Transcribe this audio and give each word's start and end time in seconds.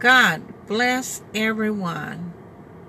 God 0.00 0.42
bless 0.68 1.22
everyone. 1.34 2.34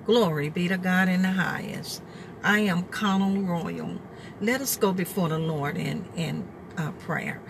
Glory 0.06 0.50
be 0.50 0.68
to 0.70 0.78
God 0.78 1.10
in 1.10 1.24
the 1.24 1.32
highest. 1.32 2.02
I 2.44 2.60
am 2.62 2.84
Conal 2.86 3.42
Royal. 3.44 4.00
Let 4.42 4.62
us 4.62 4.78
go 4.78 4.94
before 4.94 5.30
the 5.30 5.40
Lord 5.40 5.78
in, 5.78 6.06
in 6.16 6.48
uh, 6.78 6.92
prayer. 6.94 7.42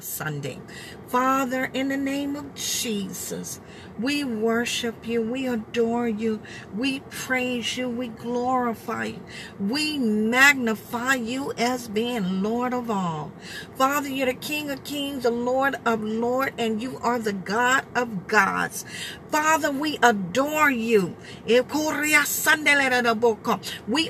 Sunday. 0.00 0.60
Father, 1.08 1.70
in 1.74 1.88
the 1.88 1.96
name 1.96 2.36
of 2.36 2.54
Jesus, 2.54 3.60
we 3.98 4.24
worship 4.24 5.06
you. 5.06 5.20
We 5.20 5.46
adore 5.46 6.08
you. 6.08 6.40
We 6.74 7.00
praise 7.00 7.76
you. 7.76 7.88
We 7.88 8.08
glorify 8.08 9.04
you. 9.04 9.20
We 9.60 9.98
magnify 9.98 11.16
you 11.16 11.52
as 11.58 11.88
being 11.88 12.42
Lord 12.42 12.72
of 12.72 12.90
all. 12.90 13.32
Father, 13.76 14.08
you're 14.08 14.26
the 14.26 14.34
King 14.34 14.70
of 14.70 14.84
kings, 14.84 15.24
the 15.24 15.30
Lord 15.30 15.76
of 15.84 16.02
lords, 16.02 16.52
and 16.56 16.80
you 16.80 16.98
are 17.02 17.18
the 17.18 17.34
God 17.34 17.84
of 17.94 18.26
gods. 18.26 18.84
Father, 19.30 19.70
we 19.70 19.98
adore 20.02 20.70
you. 20.70 21.16
We 21.46 21.58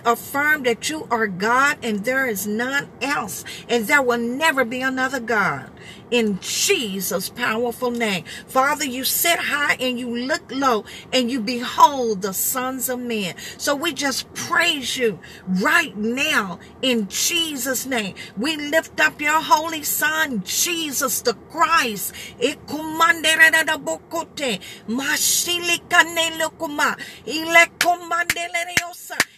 affirm 0.04 0.62
that 0.62 0.88
you 0.88 1.08
are 1.10 1.26
God 1.26 1.78
and 1.82 2.04
there 2.04 2.26
is 2.28 2.46
none 2.46 2.88
else, 3.02 3.44
and 3.68 3.86
there 3.86 4.02
will 4.02 4.18
never 4.18 4.64
be 4.64 4.82
another 4.82 4.99
God 5.08 5.70
in 6.10 6.38
Jesus' 6.40 7.28
powerful 7.28 7.90
name. 7.90 8.24
Father, 8.46 8.84
you 8.84 9.04
sit 9.04 9.38
high 9.38 9.76
and 9.80 9.98
you 9.98 10.16
look 10.16 10.50
low 10.50 10.84
and 11.12 11.30
you 11.30 11.40
behold 11.40 12.22
the 12.22 12.32
sons 12.34 12.88
of 12.88 13.00
men. 13.00 13.34
So 13.58 13.74
we 13.74 13.92
just 13.92 14.32
praise 14.34 14.96
you 14.96 15.18
right 15.46 15.96
now 15.96 16.58
in 16.82 17.08
Jesus' 17.08 17.86
name. 17.86 18.14
We 18.36 18.56
lift 18.56 19.00
up 19.00 19.20
your 19.20 19.40
holy 19.42 19.82
son, 19.82 20.42
Jesus 20.44 21.22
the 21.22 21.34
Christ. 21.34 22.14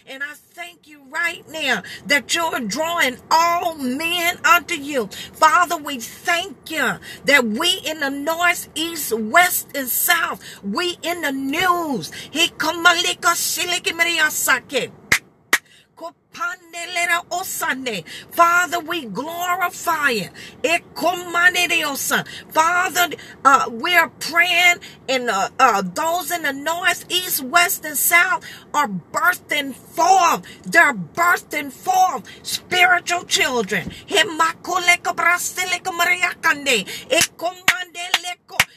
And 0.05 0.21
I 0.23 0.33
thank 0.33 0.87
you 0.87 1.01
right 1.09 1.43
now 1.49 1.83
that 2.07 2.35
you're 2.35 2.59
drawing 2.61 3.17
all 3.31 3.75
men 3.75 4.37
unto 4.45 4.75
you. 4.75 5.07
Father, 5.33 5.77
we 5.77 5.99
thank 5.99 6.62
you 6.69 6.97
that 7.25 7.45
we 7.45 7.79
in 7.85 7.99
the 7.99 8.09
north, 8.09 8.69
east, 8.75 9.13
west, 9.13 9.67
and 9.75 9.87
south, 9.87 10.41
we 10.63 10.97
in 11.01 11.21
the 11.21 11.31
news. 11.31 12.11
He 12.31 12.49
Father, 18.31 18.79
we 18.79 19.05
glorify 19.05 20.09
you. 20.09 20.29
Father, 22.49 23.15
uh, 23.45 23.69
we're 23.69 24.09
praying, 24.09 24.77
and 25.07 25.29
uh, 25.29 25.49
uh, 25.59 25.81
those 25.81 26.31
in 26.31 26.43
the 26.43 26.51
north, 26.51 27.05
east, 27.09 27.43
west, 27.43 27.85
and 27.85 27.97
south 27.97 28.43
are 28.73 28.87
birthing 28.87 29.73
forth. 29.73 30.45
They're 30.63 30.93
birthing 30.93 31.71
forth 31.71 32.29
spiritual 32.45 33.23
children. 33.23 33.91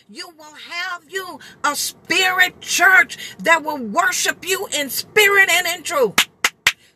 You 0.09 0.29
will 0.39 0.55
have 0.71 1.03
you 1.09 1.41
a 1.65 1.75
spirit 1.75 2.61
church 2.61 3.37
that 3.39 3.65
will 3.65 3.79
worship 3.79 4.47
you 4.47 4.69
in 4.79 4.91
spirit 4.91 5.51
and 5.51 5.67
in 5.67 5.83
truth. 5.83 6.29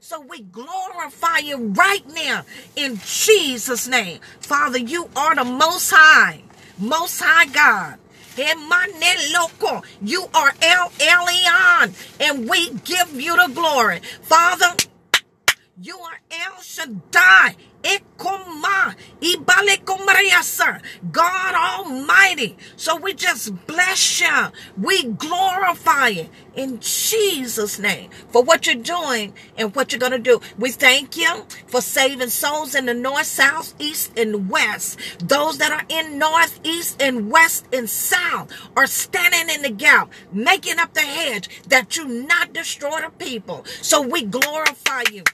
So 0.03 0.19
we 0.23 0.41
glorify 0.41 1.41
you 1.45 1.59
right 1.59 2.03
now 2.15 2.47
in 2.75 2.99
Jesus' 3.05 3.87
name. 3.87 4.21
Father, 4.41 4.79
you 4.79 5.11
are 5.15 5.35
the 5.35 5.45
most 5.45 5.93
high, 5.95 6.41
most 6.79 7.21
high 7.23 7.45
God. 7.45 7.99
You 10.01 10.25
are 10.33 10.55
El 10.63 10.89
Elyon, 10.89 11.93
and 12.19 12.49
we 12.49 12.71
give 12.71 13.21
you 13.21 13.37
the 13.37 13.53
glory. 13.53 14.01
Father, 14.23 14.75
you 15.79 15.99
are 15.99 16.19
El 16.31 16.63
Shaddai. 16.63 17.57
God 21.13 21.55
Almighty. 21.55 22.57
So 22.77 22.97
we 22.97 23.15
just 23.15 23.67
bless 23.67 24.21
you. 24.21 24.49
We 24.77 25.05
glorify 25.05 26.09
you 26.09 26.29
in 26.55 26.81
Jesus' 26.81 27.79
name 27.79 28.11
for 28.31 28.43
what 28.43 28.67
you're 28.67 28.75
doing 28.77 29.33
and 29.57 29.75
what 29.75 29.93
you're 29.93 30.01
going 30.01 30.13
to 30.13 30.19
do. 30.19 30.41
We 30.59 30.71
thank 30.71 31.17
you 31.17 31.45
for 31.67 31.81
saving 31.81 32.29
souls 32.29 32.75
in 32.75 32.87
the 32.87 32.95
north, 32.95 33.27
south, 33.27 33.75
east, 33.79 34.19
and 34.19 34.51
west. 34.51 34.99
Those 35.27 35.59
that 35.59 35.73
are 35.73 35.85
in 35.89 36.19
north, 36.19 36.61
east, 36.65 37.01
and 37.01 37.31
west 37.31 37.67
and 37.73 37.89
south 37.89 38.53
are 38.77 38.87
standing 38.87 39.55
in 39.55 39.63
the 39.63 39.71
gap, 39.71 40.11
making 40.33 40.79
up 40.79 40.95
the 40.95 41.01
hedge 41.01 41.49
that 41.69 41.97
you 41.97 42.07
not 42.07 42.53
destroy 42.53 43.01
the 43.01 43.11
people. 43.19 43.65
So 43.83 44.01
we 44.03 44.23
glorify 44.23 45.03
you 45.13 45.25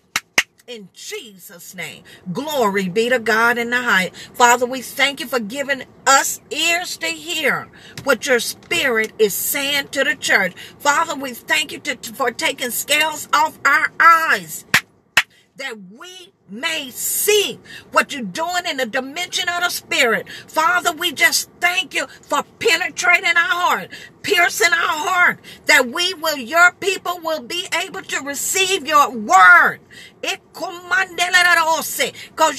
in 0.66 0.88
Jesus' 0.92 1.74
name. 1.74 2.02
Glory 2.32 2.88
be 2.88 3.08
to 3.08 3.18
God 3.18 3.58
in 3.58 3.70
the 3.70 3.82
high. 3.82 4.10
Father, 4.34 4.66
we 4.66 4.82
thank 4.82 5.20
you 5.20 5.26
for 5.26 5.38
giving 5.38 5.84
us 6.06 6.40
ears 6.50 6.96
to 6.98 7.06
hear 7.06 7.68
what 8.04 8.26
your 8.26 8.40
spirit 8.40 9.12
is 9.18 9.34
saying 9.34 9.88
to 9.88 10.04
the 10.04 10.16
church. 10.16 10.54
Father, 10.78 11.14
we 11.14 11.32
thank 11.34 11.72
you 11.72 11.78
to, 11.80 11.96
for 12.14 12.30
taking 12.30 12.70
scales 12.70 13.28
off 13.32 13.58
our 13.64 13.92
eyes 14.00 14.64
that 15.56 15.76
we 15.90 16.32
may 16.48 16.90
see 16.90 17.58
what 17.92 18.12
you're 18.12 18.22
doing 18.22 18.64
in 18.68 18.76
the 18.78 18.86
dimension 18.86 19.48
of 19.48 19.62
the 19.62 19.70
spirit. 19.70 20.26
Father, 20.46 20.92
we 20.92 21.12
just 21.12 21.50
thank 21.60 21.94
you 21.94 22.06
for 22.22 22.42
penetrating 22.58 23.30
our 23.30 23.34
heart, 23.36 23.88
piercing 24.22 24.72
our 24.72 25.08
heart, 25.08 25.38
that 25.66 25.86
we 25.88 26.14
will, 26.14 26.36
your 26.38 26.72
people 26.72 27.20
will 27.22 27.42
be 27.42 27.66
able 27.84 28.02
to 28.02 28.20
receive 28.22 28.86
your 28.86 29.10
word. 29.10 29.80
Because 30.22 30.40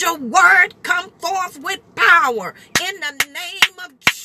your 0.01 0.17
word 0.17 0.75
come 0.83 1.09
forth 1.19 1.59
with 1.61 1.79
power 1.95 2.53
in 2.83 2.99
the 2.99 3.25
name 3.27 3.79
of 3.85 3.99
Jesus. 3.99 4.16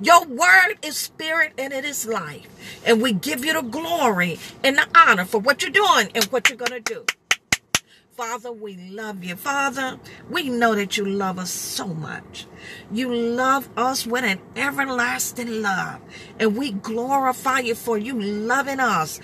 Your 0.00 0.24
word 0.26 0.76
is 0.82 0.96
spirit 0.96 1.52
and 1.58 1.72
it 1.72 1.84
is 1.84 2.06
life. 2.06 2.46
And 2.86 3.02
we 3.02 3.12
give 3.12 3.44
you 3.44 3.52
the 3.52 3.62
glory 3.62 4.38
and 4.64 4.76
the 4.78 4.86
honor 4.96 5.24
for 5.24 5.38
what 5.38 5.62
you're 5.62 5.70
doing 5.70 6.10
and 6.14 6.24
what 6.26 6.48
you're 6.48 6.58
going 6.58 6.82
to 6.82 6.94
do. 6.94 7.04
Father, 8.18 8.50
we 8.50 8.76
love 8.76 9.22
you. 9.22 9.36
Father, 9.36 10.00
we 10.28 10.48
know 10.48 10.74
that 10.74 10.96
you 10.96 11.04
love 11.04 11.38
us 11.38 11.52
so 11.52 11.86
much. 11.86 12.46
You 12.90 13.14
love 13.14 13.68
us 13.76 14.06
with 14.08 14.24
an 14.24 14.40
everlasting 14.56 15.62
love. 15.62 16.00
And 16.40 16.56
we 16.56 16.72
glorify 16.72 17.60
you 17.60 17.76
for 17.76 17.96
you 17.96 18.20
loving 18.20 18.80
us 18.80 19.20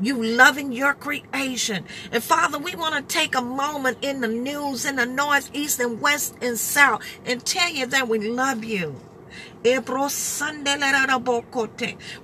you 0.00 0.22
loving 0.22 0.72
your 0.72 0.94
creation. 0.94 1.84
And 2.10 2.22
Father, 2.22 2.58
we 2.58 2.74
want 2.74 2.94
to 2.96 3.14
take 3.14 3.34
a 3.34 3.42
moment 3.42 3.98
in 4.02 4.20
the 4.20 4.28
news 4.28 4.84
in 4.84 4.96
the 4.96 5.06
north, 5.06 5.50
east, 5.52 5.80
and 5.80 6.00
west 6.00 6.34
and 6.40 6.58
south 6.58 7.02
and 7.26 7.44
tell 7.44 7.70
you 7.70 7.86
that 7.86 8.08
we 8.08 8.18
love 8.28 8.64
you. 8.64 8.96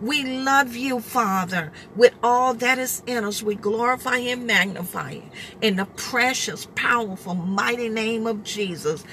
We 0.03 0.25
love 0.25 0.77
you, 0.77 1.01
Father, 1.01 1.73
with 1.97 2.15
all 2.23 2.55
that 2.55 2.79
is 2.79 3.03
in 3.07 3.25
us. 3.25 3.43
We 3.43 3.55
glorify 3.57 4.19
and 4.19 4.47
magnify 4.47 5.13
you 5.13 5.23
in 5.63 5.77
the 5.77 5.87
precious, 5.87 6.69
powerful, 6.75 7.35
mighty 7.35 7.89
name 7.89 8.27
of 8.27 8.45
Jesus. 8.45 9.05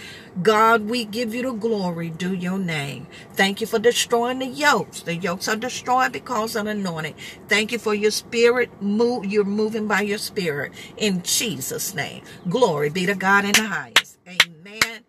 God, 0.43 0.89
we 0.89 1.05
give 1.05 1.33
you 1.35 1.43
the 1.43 1.53
glory, 1.53 2.09
do 2.09 2.33
your 2.35 2.59
name. 2.59 3.07
Thank 3.33 3.61
you 3.61 3.67
for 3.67 3.79
destroying 3.79 4.39
the 4.39 4.47
yokes. 4.47 5.01
The 5.03 5.15
yokes 5.15 5.47
are 5.47 5.55
destroyed 5.55 6.11
because 6.13 6.57
of 6.57 6.65
the 6.65 6.71
anointing. 6.71 7.15
Thank 7.49 7.71
you 7.71 7.79
for 7.79 7.95
your 7.95 8.11
spirit. 8.11 8.69
Move, 8.81 9.25
you're 9.25 9.45
moving 9.45 9.87
by 9.87 10.01
your 10.01 10.19
spirit 10.19 10.73
in 10.97 11.23
Jesus' 11.23 11.95
name. 11.95 12.23
Glory 12.49 12.89
be 12.89 13.05
to 13.07 13.15
God 13.15 13.45
in 13.45 13.53
the 13.53 13.63
highest. 13.69 14.19
Amen. 14.27 15.06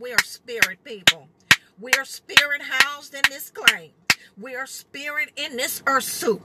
We 0.00 0.12
are 0.12 0.22
spirit 0.22 0.84
people. 0.84 1.28
We 1.80 1.92
are 1.98 2.04
spirit 2.04 2.62
housed 2.62 3.14
in 3.14 3.22
this 3.28 3.50
clay. 3.50 3.92
We 4.40 4.54
are 4.54 4.66
spirit 4.66 5.30
in 5.36 5.56
this 5.56 5.82
earth 5.88 6.04
suit. 6.04 6.40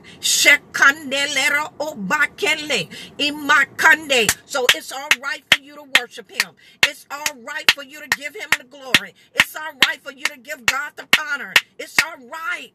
So 4.46 4.66
it's 4.74 4.92
all 4.92 5.10
right 5.22 5.44
for 5.54 5.62
you 5.62 5.76
to 5.76 5.86
worship 6.00 6.32
him. 6.32 6.56
It's 6.88 7.06
all 7.12 7.36
right 7.48 7.70
for 7.72 7.84
you 7.84 8.02
to 8.02 8.08
give 8.18 8.36
him 8.36 8.50
the 8.58 8.66
glory. 8.66 9.14
It's 9.36 9.56
all 9.56 9.74
right 9.88 10.02
for 10.02 10.12
you 10.12 10.26
to 10.26 10.40
give 10.40 10.66
God 10.66 10.94
the 10.96 11.08
honor. 11.22 11.54
It's 11.78 11.96
all 12.04 12.18
right 12.28 12.74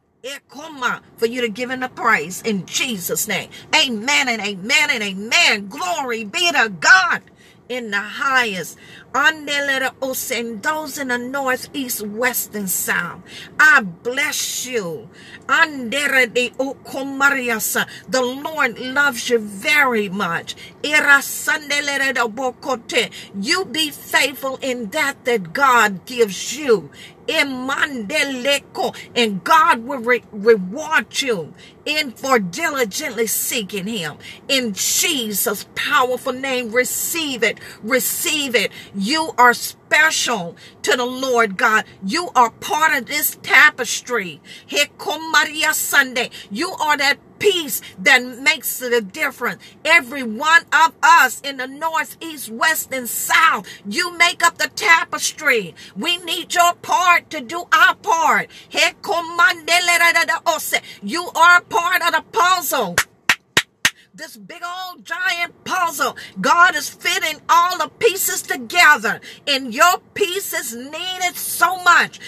for 1.18 1.26
you 1.26 1.40
to 1.42 1.48
give 1.48 1.70
him 1.70 1.80
the 1.80 1.88
praise 1.88 2.42
in 2.42 2.64
Jesus' 2.66 3.26
name. 3.26 3.50
Amen 3.74 4.28
and 4.28 4.40
amen 4.40 4.90
and 4.90 5.02
amen. 5.02 5.68
Glory 5.68 6.24
be 6.24 6.52
to 6.52 6.68
God 6.80 7.22
in 7.70 7.90
the 7.92 8.00
highest. 8.00 8.76
And 9.14 9.48
those 9.48 10.98
in 10.98 11.08
the 11.08 11.18
north, 11.18 11.68
east, 11.72 12.02
west, 12.02 12.54
and 12.54 12.68
south. 12.68 13.22
I 13.58 13.80
bless 13.80 14.66
you. 14.66 15.08
The 15.48 16.52
Lord 18.44 18.78
loves 18.78 19.30
you 19.30 19.38
very 19.38 20.08
much. 20.08 20.54
You 23.40 23.64
be 23.64 23.90
faithful 23.90 24.58
in 24.60 24.90
that 24.90 25.24
that 25.24 25.52
God 25.52 26.06
gives 26.06 26.56
you 26.56 26.90
and 27.28 27.68
God 29.44 29.84
will 29.84 29.98
re- 29.98 30.24
reward 30.32 31.22
you 31.22 31.54
in 31.84 32.10
for 32.12 32.38
diligently 32.38 33.26
seeking 33.26 33.86
him 33.86 34.16
in 34.48 34.72
Jesus 34.72 35.66
powerful 35.74 36.32
name 36.32 36.72
receive 36.72 37.42
it 37.42 37.58
receive 37.82 38.54
it 38.54 38.70
you 38.94 39.32
are 39.38 39.54
special 39.54 40.56
to 40.82 40.96
the 40.96 41.04
Lord 41.04 41.56
God 41.56 41.84
you 42.04 42.30
are 42.34 42.50
part 42.50 42.96
of 42.96 43.06
this 43.06 43.38
tapestry 43.42 44.40
Maria 45.32 45.72
Sunday 45.72 46.30
you 46.50 46.70
are 46.72 46.96
that 46.96 47.18
peace 47.40 47.80
that 47.98 48.22
makes 48.22 48.78
the 48.78 49.00
difference. 49.00 49.60
Every 49.84 50.22
one 50.22 50.62
of 50.72 50.92
us 51.02 51.40
in 51.40 51.56
the 51.56 51.66
north, 51.66 52.16
east, 52.20 52.50
west, 52.50 52.92
and 52.92 53.08
south, 53.08 53.66
you 53.84 54.16
make 54.16 54.44
up 54.44 54.58
the 54.58 54.68
tapestry. 54.68 55.74
We 55.96 56.18
need 56.18 56.54
your 56.54 56.74
part 56.74 57.30
to 57.30 57.40
do 57.40 57.64
our 57.72 57.96
part. 57.96 58.48
Mandela. 58.70 60.40
Oh, 60.46 60.58
you 61.02 61.30
are 61.34 61.62
part 61.70 62.02
of 62.02 62.12
the 62.12 62.24
puzzle 62.32 62.96
this 64.20 64.36
big 64.36 64.62
old 64.62 65.04
giant 65.04 65.64
puzzle. 65.64 66.16
God 66.40 66.76
is 66.76 66.90
fitting 66.90 67.40
all 67.48 67.78
the 67.78 67.88
pieces 67.88 68.42
together, 68.42 69.20
and 69.46 69.74
your 69.74 69.98
piece 70.12 70.52
is 70.52 70.74
needed 70.74 71.36
so 71.36 71.82
much. 71.82 72.20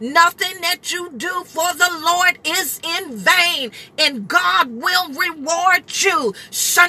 Nothing 0.00 0.60
that 0.60 0.92
you 0.92 1.10
do 1.16 1.44
for 1.44 1.72
the 1.74 1.90
Lord 2.04 2.38
is 2.44 2.80
in 2.84 3.16
vain, 3.16 3.70
and 3.96 4.28
God 4.28 4.70
will 4.70 5.08
reward 5.08 5.84
you. 6.02 6.34
So 6.50 6.86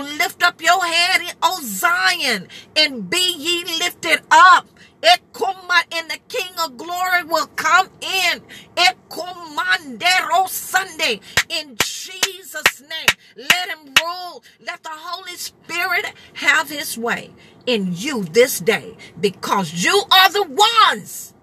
lift 0.00 0.42
up 0.42 0.62
your 0.62 0.84
head, 0.84 1.34
O 1.42 1.60
Zion, 1.62 2.46
and 2.76 3.10
be 3.10 3.34
ye 3.36 3.64
lifted 3.64 4.20
up 4.30 4.68
and 5.06 6.10
the 6.10 6.18
King 6.28 6.52
of 6.64 6.76
Glory 6.76 7.24
will 7.24 7.48
come 7.56 7.88
in. 8.02 8.42
Ekomandero 8.76 10.48
Sunday. 10.48 11.20
In 11.50 11.76
Jesus' 11.82 12.82
name. 12.82 13.16
Let 13.36 13.68
him 13.68 13.94
rule. 14.02 14.44
Let 14.60 14.82
the 14.82 14.90
Holy 14.92 15.36
Spirit 15.36 16.06
have 16.34 16.70
his 16.70 16.98
way 16.98 17.30
in 17.66 17.92
you 17.94 18.24
this 18.24 18.60
day. 18.60 18.96
Because 19.20 19.74
you 19.84 20.02
are 20.12 20.32
the 20.32 20.44
ones 20.90 21.33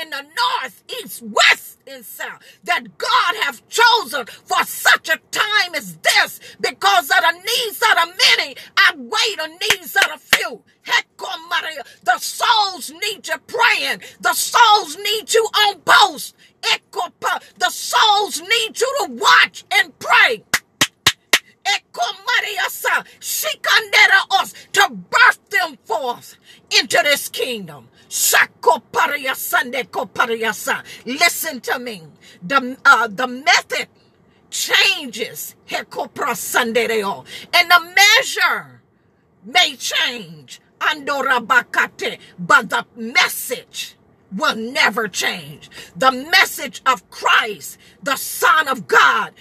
in 0.00 0.10
the 0.10 0.22
north, 0.22 0.82
east, 1.02 1.22
west, 1.22 1.78
and 1.86 2.04
south 2.04 2.40
that 2.64 2.98
God 2.98 3.34
have 3.42 3.66
chosen 3.68 4.26
for 4.26 4.64
such 4.64 5.08
a 5.08 5.18
time 5.30 5.74
as 5.74 5.96
this 5.96 6.40
because 6.60 7.10
of 7.10 7.20
the 7.20 7.32
needs 7.32 7.82
of 7.82 7.94
the 7.96 8.12
many 8.36 8.56
outweigh 8.78 9.36
the 9.36 9.48
needs 9.48 9.96
of 9.96 10.04
the 10.12 10.18
few. 10.18 10.62
The 12.04 12.18
souls 12.18 12.90
need 12.90 13.28
you 13.28 13.38
praying. 13.46 14.02
The 14.20 14.34
souls 14.34 14.96
need 14.96 15.32
you 15.32 15.44
on 15.44 15.80
post. 15.80 16.34
The 17.58 17.70
souls 17.70 18.40
need 18.40 18.80
you 18.80 19.06
to 19.06 19.12
watch 19.12 19.64
and 19.72 19.98
pray. 19.98 20.44
Us 24.30 24.54
to 24.72 24.88
birth 24.90 25.50
them 25.50 25.76
forth 25.84 26.36
into 26.78 27.00
this 27.04 27.28
kingdom. 27.28 27.88
Listen 31.04 31.60
to 31.60 31.78
me. 31.78 32.02
The, 32.42 32.76
uh, 32.84 33.08
the 33.08 33.26
method 33.26 33.88
changes. 34.50 35.54
And 35.70 35.86
the 37.70 37.94
measure 37.96 38.82
may 39.44 39.76
change. 39.76 40.60
But 42.38 42.70
the 42.70 42.86
message 42.96 43.96
will 44.34 44.56
never 44.56 45.08
change. 45.08 45.70
The 45.96 46.12
message 46.12 46.82
of 46.86 47.08
Christ, 47.10 47.78
the 48.02 48.16
Son 48.16 48.68
of 48.68 48.86
God, 48.86 49.32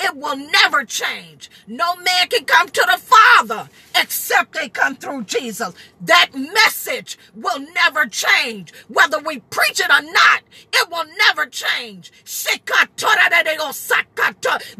it 0.00 0.16
will 0.16 0.36
never 0.36 0.84
change. 0.84 1.50
No 1.66 1.96
man 1.96 2.28
can 2.28 2.44
come 2.44 2.68
to 2.68 2.86
the 2.90 2.98
Father 2.98 3.68
except 3.94 4.52
they 4.54 4.68
come 4.68 4.96
through 4.96 5.24
Jesus. 5.24 5.74
That 6.00 6.30
message 6.34 7.18
will 7.34 7.60
never 7.74 8.06
change. 8.06 8.72
Whether 8.88 9.18
we 9.18 9.40
preach 9.40 9.80
it 9.80 9.90
or 9.90 10.02
not, 10.02 10.42
it 10.72 10.90
will 10.90 11.06
never 11.28 11.46
change. 11.46 12.12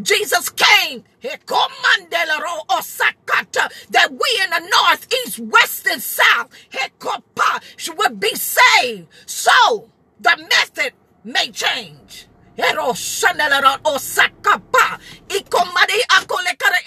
Jesus 0.03 0.51
came 0.51 1.05
that 3.91 4.11
we 4.11 4.41
in 4.45 4.51
the 4.51 4.61
north, 4.71 5.07
east, 5.25 5.39
west, 5.39 5.87
and 5.87 6.03
south 6.03 6.51
would 7.97 8.21
be 8.21 8.35
saved. 8.35 9.09
So 9.27 9.91
the 10.21 10.37
method 10.37 10.93
may 11.25 11.51
change. 11.51 12.27
Ero 12.59 12.93
osakapa. 13.85 14.99
Ikomadi 15.29 16.01
akolekare 16.11 16.81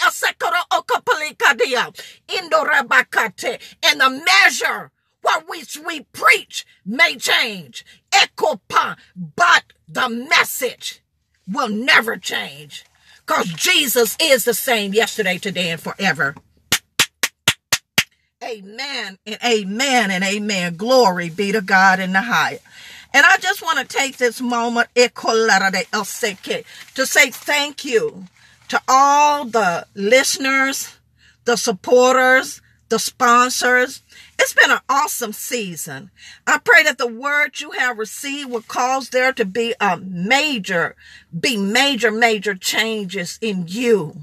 the 4.02 4.10
measure 4.10 4.92
what 5.22 5.48
which 5.48 5.78
we 5.78 6.02
preach 6.12 6.66
may 6.86 7.16
change. 7.16 7.86
Ekopa. 8.12 8.98
But 9.16 9.64
the 9.88 10.10
message 10.10 11.02
will 11.48 11.70
never 11.70 12.18
change. 12.18 12.84
Because 13.26 13.48
Jesus 13.48 14.18
is 14.22 14.44
the 14.44 14.54
same 14.54 14.94
yesterday, 14.94 15.38
today, 15.38 15.70
and 15.70 15.80
forever. 15.80 16.36
Amen 18.44 19.20
and 19.26 19.38
amen 19.46 20.10
and 20.12 20.24
amen. 20.24 20.76
Glory 20.76 21.30
be 21.30 21.52
to 21.52 21.62
God 21.62 22.00
in 22.00 22.12
the 22.12 22.22
highest. 22.22 22.64
And 23.14 23.26
I 23.26 23.38
just 23.38 23.62
want 23.62 23.80
to 23.80 23.98
take 23.98 24.18
this 24.18 24.40
moment 24.40 24.88
to 24.96 26.66
say 27.06 27.32
thank 27.32 27.86
you 27.86 28.26
to 28.70 28.82
all 28.88 29.46
the 29.46 29.86
listeners, 29.96 30.98
the 31.44 31.58
supporters, 31.58 32.62
the 32.88 33.00
sponsors. 33.00 34.02
It's 34.40 34.54
been 34.54 34.72
an 34.72 34.80
awesome 34.88 35.34
season. 35.34 36.10
I 36.48 36.60
pray 36.60 36.84
that 36.84 36.98
the 36.98 37.08
word 37.08 37.60
you 37.60 37.72
have 37.72 37.98
received 37.98 38.50
will 38.50 38.62
cause 38.62 39.10
there 39.10 39.34
to 39.34 39.46
be 39.46 39.74
a 39.82 39.98
major, 39.98 40.96
be 41.38 41.58
major, 41.58 42.12
major 42.12 42.56
changes 42.56 43.38
in 43.42 43.66
you, 43.68 44.22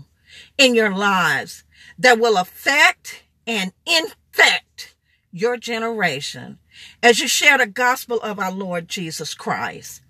in 0.57 0.75
your 0.75 0.95
lives 0.95 1.65
that 1.99 2.19
will 2.19 2.39
affect 2.39 3.25
and 3.47 3.73
infect 3.87 4.95
your 5.31 5.57
generation 5.57 6.59
as 7.03 7.21
you 7.21 7.29
share 7.29 7.59
the 7.59 7.67
gospel 7.67 8.21
of 8.21 8.39
our 8.39 8.53
Lord 8.53 8.89
Jesus 8.89 9.35
Christ. 9.35 10.03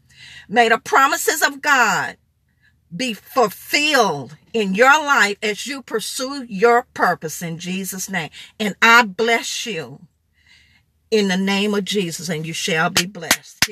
May 0.49 0.69
the 0.69 0.79
promises 0.79 1.43
of 1.43 1.63
God 1.63 2.17
be 2.95 3.13
fulfilled 3.13 4.37
in 4.53 4.75
your 4.75 4.93
life 5.05 5.37
as 5.43 5.67
you 5.67 5.83
pursue 5.83 6.45
your 6.49 6.87
purpose 6.95 7.43
in 7.43 7.59
Jesus' 7.59 8.09
name. 8.09 8.31
And 8.59 8.75
I 8.81 9.05
bless 9.05 9.67
you 9.67 10.01
in 11.11 11.29
the 11.29 11.37
name 11.37 11.75
of 11.75 11.85
Jesus, 11.85 12.29
and 12.29 12.47
you 12.47 12.53
shall 12.53 12.91
be 12.91 13.07
blessed. 13.07 13.65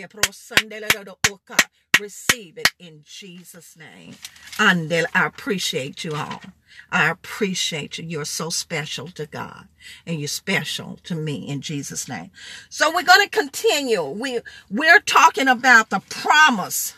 Receive 2.00 2.58
it 2.58 2.72
in 2.78 3.02
Jesus' 3.04 3.76
name. 3.76 4.16
Andel, 4.58 5.06
I 5.14 5.26
appreciate 5.26 6.04
you 6.04 6.14
all. 6.14 6.42
I 6.90 7.08
appreciate 7.10 7.98
you. 7.98 8.04
You're 8.04 8.24
so 8.24 8.50
special 8.50 9.08
to 9.08 9.26
God, 9.26 9.66
and 10.06 10.18
you're 10.18 10.28
special 10.28 10.98
to 11.04 11.14
me 11.14 11.48
in 11.48 11.62
Jesus' 11.62 12.08
name. 12.08 12.30
So 12.68 12.92
we're 12.94 13.02
going 13.02 13.26
to 13.26 13.30
continue. 13.30 14.04
We 14.04 14.40
we're 14.70 15.00
talking 15.00 15.48
about 15.48 15.90
the 15.90 16.00
promise. 16.00 16.94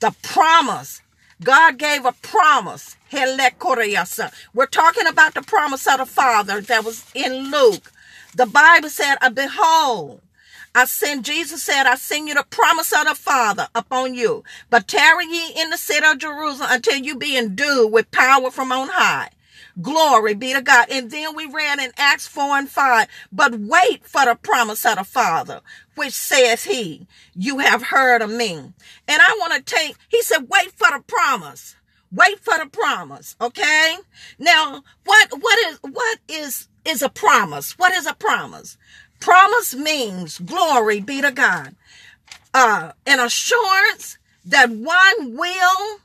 The 0.00 0.14
promise. 0.22 1.02
God 1.42 1.78
gave 1.78 2.04
a 2.04 2.12
promise. 2.12 2.96
We're 3.12 4.66
talking 4.66 5.06
about 5.06 5.34
the 5.34 5.42
promise 5.42 5.86
of 5.86 5.98
the 5.98 6.06
Father 6.06 6.60
that 6.62 6.84
was 6.84 7.04
in 7.14 7.50
Luke. 7.50 7.92
The 8.34 8.46
Bible 8.46 8.88
said, 8.88 9.16
Behold, 9.34 10.20
I 10.74 10.86
send, 10.86 11.24
Jesus 11.26 11.62
said, 11.62 11.84
I 11.86 11.96
send 11.96 12.28
you 12.28 12.34
the 12.34 12.46
promise 12.50 12.92
of 12.92 13.06
the 13.08 13.14
Father 13.16 13.68
upon 13.74 14.14
you. 14.14 14.44
But 14.70 14.88
tarry 14.88 15.26
ye 15.26 15.52
in 15.56 15.70
the 15.70 15.78
city 15.78 16.06
of 16.06 16.18
Jerusalem 16.18 16.70
until 16.72 16.96
you 16.98 17.16
be 17.16 17.36
endued 17.38 17.92
with 17.92 18.10
power 18.12 18.50
from 18.50 18.72
on 18.72 18.88
high. 18.88 19.30
Glory 19.82 20.34
be 20.34 20.54
to 20.54 20.62
God. 20.62 20.88
And 20.90 21.10
then 21.10 21.36
we 21.36 21.46
read 21.46 21.80
in 21.80 21.92
Acts 21.98 22.26
4 22.28 22.58
and 22.58 22.70
5, 22.70 23.08
but 23.32 23.54
wait 23.58 24.06
for 24.06 24.24
the 24.26 24.36
promise 24.36 24.86
of 24.86 24.98
the 24.98 25.04
Father, 25.04 25.60
which 25.96 26.12
says 26.14 26.64
he, 26.64 27.06
you 27.34 27.58
have 27.58 27.82
heard 27.84 28.22
of 28.22 28.30
me. 28.30 28.54
And 28.56 28.74
I 29.08 29.36
want 29.40 29.54
to 29.66 29.74
take, 29.76 29.96
he 30.08 30.22
said, 30.22 30.48
wait 30.50 30.72
for 30.72 30.88
the 30.96 31.02
promise. 31.06 31.76
Wait 32.12 32.40
for 32.40 32.58
the 32.58 32.66
promise, 32.70 33.36
okay? 33.40 33.96
Now, 34.38 34.84
what 35.04 35.28
what 35.40 35.58
is 35.68 35.78
what 35.82 36.18
is 36.28 36.68
is 36.84 37.02
a 37.02 37.08
promise? 37.10 37.78
What 37.78 37.92
is 37.94 38.06
a 38.06 38.14
promise? 38.14 38.78
Promise 39.24 39.74
means 39.74 40.38
glory 40.38 41.00
be 41.00 41.22
to 41.22 41.32
God. 41.32 41.74
Uh 42.52 42.92
an 43.06 43.20
assurance 43.20 44.18
that 44.44 44.68
one 44.68 45.34
will 45.34 46.00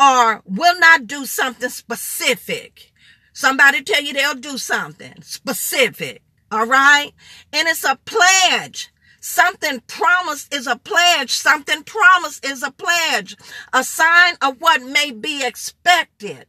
or 0.00 0.42
will 0.46 0.80
not 0.80 1.06
do 1.06 1.26
something 1.26 1.68
specific. 1.68 2.92
Somebody 3.34 3.82
tell 3.82 4.02
you 4.02 4.14
they'll 4.14 4.32
do 4.32 4.56
something 4.56 5.20
specific. 5.20 6.22
All 6.50 6.64
right. 6.64 7.12
And 7.52 7.68
it's 7.68 7.84
a 7.84 7.98
pledge. 8.06 8.90
Something 9.20 9.80
promised 9.86 10.54
is 10.54 10.66
a 10.66 10.76
pledge. 10.76 11.32
Something 11.32 11.82
promised 11.82 12.42
is 12.42 12.62
a 12.62 12.70
pledge. 12.70 13.36
A 13.74 13.84
sign 13.84 14.36
of 14.40 14.62
what 14.62 14.80
may 14.80 15.10
be 15.10 15.44
expected, 15.44 16.46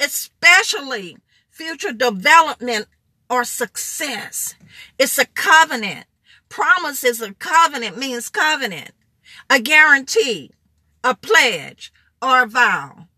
especially 0.00 1.18
future 1.50 1.92
development 1.92 2.86
or 3.34 3.44
success. 3.44 4.54
It's 4.96 5.18
a 5.18 5.26
covenant. 5.26 6.06
Promise 6.48 7.02
is 7.02 7.20
a 7.20 7.34
covenant 7.34 7.98
means 7.98 8.28
covenant, 8.28 8.92
a 9.50 9.58
guarantee, 9.58 10.52
a 11.02 11.16
pledge, 11.16 11.92
or 12.22 12.44
a 12.44 12.46
vow. 12.46 13.08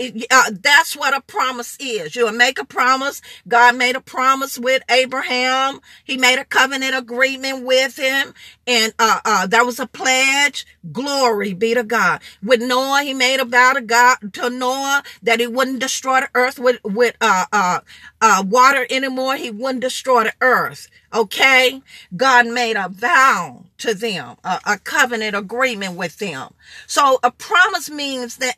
Uh, 0.00 0.50
that's 0.62 0.96
what 0.96 1.16
a 1.16 1.20
promise 1.20 1.76
is. 1.80 2.14
You'll 2.14 2.32
make 2.32 2.58
a 2.60 2.64
promise. 2.64 3.20
God 3.48 3.76
made 3.76 3.96
a 3.96 4.00
promise 4.00 4.56
with 4.56 4.82
Abraham. 4.88 5.80
He 6.04 6.16
made 6.16 6.38
a 6.38 6.44
covenant 6.44 6.96
agreement 6.96 7.64
with 7.64 7.96
him. 7.96 8.32
And, 8.66 8.94
uh, 8.98 9.20
uh, 9.24 9.46
that 9.48 9.66
was 9.66 9.80
a 9.80 9.86
pledge. 9.88 10.66
Glory 10.92 11.52
be 11.52 11.74
to 11.74 11.82
God. 11.82 12.20
With 12.42 12.62
Noah, 12.62 13.02
he 13.02 13.12
made 13.12 13.40
a 13.40 13.44
vow 13.44 13.72
to 13.72 13.80
God, 13.80 14.18
to 14.34 14.50
Noah 14.50 15.02
that 15.22 15.40
he 15.40 15.48
wouldn't 15.48 15.80
destroy 15.80 16.20
the 16.20 16.30
earth 16.34 16.60
with, 16.60 16.78
with, 16.84 17.16
uh, 17.20 17.46
uh, 17.52 17.80
uh, 18.20 18.44
water 18.46 18.86
anymore. 18.90 19.36
He 19.36 19.50
wouldn't 19.50 19.82
destroy 19.82 20.24
the 20.24 20.34
earth. 20.40 20.88
Okay. 21.12 21.82
God 22.16 22.46
made 22.46 22.76
a 22.76 22.88
vow 22.88 23.64
to 23.78 23.94
them, 23.94 24.36
a, 24.44 24.60
a 24.64 24.78
covenant 24.78 25.34
agreement 25.34 25.96
with 25.96 26.18
them. 26.18 26.54
So 26.86 27.18
a 27.24 27.32
promise 27.32 27.90
means 27.90 28.36
that 28.36 28.56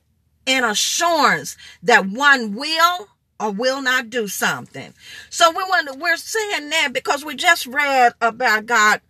an 0.50 0.64
assurance 0.64 1.56
that 1.82 2.06
one 2.06 2.54
will 2.54 3.08
or 3.38 3.50
will 3.50 3.82
not 3.82 4.10
do 4.10 4.28
something. 4.28 4.92
So 5.30 5.50
we 5.50 5.62
want 5.64 5.98
we're 5.98 6.16
saying 6.16 6.70
that 6.70 6.90
because 6.92 7.24
we 7.24 7.36
just 7.36 7.66
read 7.66 8.12
about 8.20 8.66
God 8.66 9.00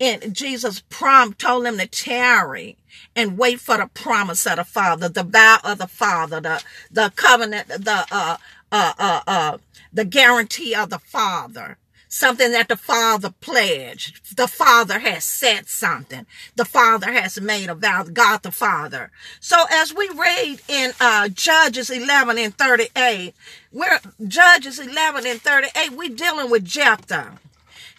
and 0.00 0.34
Jesus 0.34 0.82
prom 0.88 1.34
told 1.34 1.66
him 1.66 1.78
to 1.78 1.86
tarry 1.86 2.76
and 3.14 3.38
wait 3.38 3.60
for 3.60 3.76
the 3.78 3.86
promise 3.94 4.46
of 4.46 4.56
the 4.56 4.64
Father, 4.64 5.08
the 5.08 5.22
vow 5.22 5.58
of 5.64 5.78
the 5.78 5.86
Father, 5.86 6.40
the 6.40 6.62
the 6.90 7.12
covenant, 7.16 7.68
the 7.68 8.06
uh 8.10 8.36
uh 8.72 8.92
uh 8.98 9.20
uh 9.26 9.58
the 9.92 10.04
guarantee 10.04 10.74
of 10.74 10.90
the 10.90 10.98
Father 10.98 11.78
something 12.08 12.52
that 12.52 12.68
the 12.68 12.76
Father 12.76 13.34
pledged. 13.40 14.36
The 14.36 14.48
Father 14.48 14.98
has 15.00 15.24
said 15.24 15.68
something. 15.68 16.26
The 16.54 16.64
Father 16.64 17.12
has 17.12 17.40
made 17.40 17.68
a 17.68 17.74
vow, 17.74 18.04
God 18.04 18.42
the 18.42 18.52
Father. 18.52 19.10
So 19.40 19.64
as 19.70 19.94
we 19.94 20.08
read 20.08 20.60
in 20.68 20.92
uh, 21.00 21.28
Judges 21.28 21.90
11 21.90 22.38
and 22.38 22.56
38, 22.56 23.34
we're 23.72 24.00
Judges 24.26 24.78
11 24.78 25.26
and 25.26 25.40
38, 25.40 25.92
we're 25.92 26.08
dealing 26.08 26.50
with 26.50 26.64
Jephthah. 26.64 27.38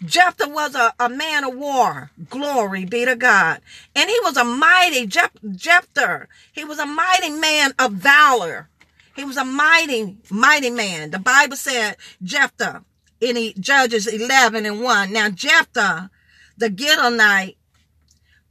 Jephthah 0.06 0.50
was 0.50 0.76
a, 0.76 0.94
a 1.00 1.10
man 1.10 1.44
of 1.44 1.56
war. 1.56 2.12
Glory 2.30 2.86
be 2.86 3.06
to 3.06 3.16
God. 3.16 3.62
And 3.96 4.10
he 4.10 4.18
was 4.22 4.38
a 4.38 4.44
mighty 4.44 5.08
Jephthah. 5.08 6.28
He 6.54 6.64
was 6.64 6.78
a 6.78 6.86
mighty 6.86 7.32
man 7.32 7.74
of 7.80 7.94
valor. 7.94 8.70
He 9.16 9.26
was 9.26 9.38
a 9.38 9.44
mighty, 9.44 10.18
mighty 10.30 10.70
man. 10.70 11.10
The 11.10 11.18
Bible 11.18 11.58
said 11.58 11.98
Jephthah 12.22 12.84
in 13.20 13.54
Judges 13.60 14.08
11 14.08 14.66
and 14.66 14.82
1. 14.82 15.12
Now, 15.12 15.30
Jephthah, 15.30 16.10
the 16.58 16.70
Gileadite, 16.70 17.56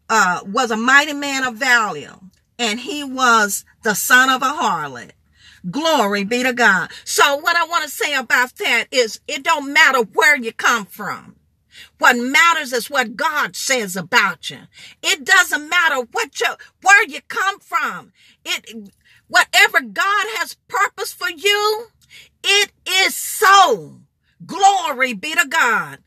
uh, 0.08 0.40
was 0.46 0.70
a 0.70 0.76
mighty 0.76 1.12
man 1.12 1.44
of 1.44 1.56
value, 1.56 2.20
and 2.58 2.80
he 2.80 3.02
was 3.02 3.64
the 3.82 3.94
son 3.94 4.30
of 4.30 4.42
a 4.42 4.46
harlot. 4.46 5.12
Glory 5.68 6.22
be 6.22 6.42
to 6.44 6.52
God. 6.52 6.90
So 7.04 7.36
what 7.36 7.56
I 7.56 7.66
want 7.66 7.84
to 7.84 7.90
say 7.90 8.14
about 8.14 8.54
that 8.56 8.86
is 8.92 9.20
it 9.26 9.42
don't 9.42 9.72
matter 9.72 10.02
where 10.02 10.36
you 10.36 10.52
come 10.52 10.86
from. 10.86 11.36
What 11.98 12.16
matters 12.16 12.72
is 12.72 12.88
what 12.88 13.16
God 13.16 13.56
says 13.56 13.96
about 13.96 14.48
you. 14.50 14.60
It 15.02 15.24
doesn't 15.24 15.68
matter 15.68 16.06
what 16.12 16.40
you, 16.40 16.54
where 16.82 17.06
you 17.06 17.20
come 17.26 17.58
from. 17.58 18.12
It, 18.44 18.92
whatever 19.28 19.80
God 19.80 20.26
has 20.36 20.56
purpose 20.68 21.12
for 21.12 21.28
you, 21.28 21.88
it 22.44 22.70
is 22.88 23.14
so. 23.14 24.00
Glory 24.44 25.14
be 25.14 25.34
to 25.34 25.46
God. 25.48 25.98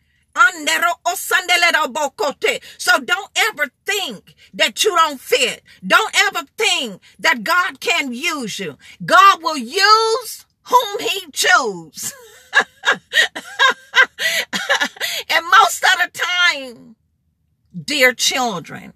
So 2.77 2.99
don't 2.99 3.31
ever 3.35 3.71
think 3.85 4.35
that 4.53 4.83
you 4.83 4.95
don't 4.95 5.19
fit. 5.19 5.63
Don't 5.85 6.15
ever 6.27 6.45
think 6.57 7.01
that 7.19 7.43
God 7.43 7.79
can 7.79 8.13
use 8.13 8.59
you. 8.59 8.77
God 9.03 9.41
will 9.41 9.57
use 9.57 10.45
whom 10.63 10.99
he 10.99 11.31
choose. 11.31 12.13
and 15.29 15.45
most 15.45 15.83
of 15.83 15.99
the 16.03 16.11
time, 16.13 16.95
dear 17.85 18.13
children, 18.13 18.93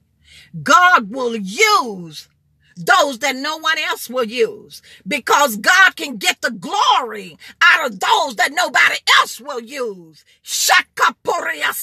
God 0.62 1.10
will 1.10 1.36
use 1.36 2.30
those 2.78 3.20
that 3.20 3.36
no 3.36 3.58
one 3.58 3.78
else 3.80 4.10
will 4.10 4.26
use 4.26 4.82
because 5.08 5.58
God 5.58 5.96
can 5.96 6.18
get 6.18 6.42
the 6.42 6.52
glory 6.52 7.38
out 7.62 7.88
of 7.88 8.00
those 8.00 8.36
that 8.38 8.52
nobody 8.54 8.98
else 9.20 9.40
will 9.42 9.62
use. 9.62 10.26
Shakapuria. 10.44 11.74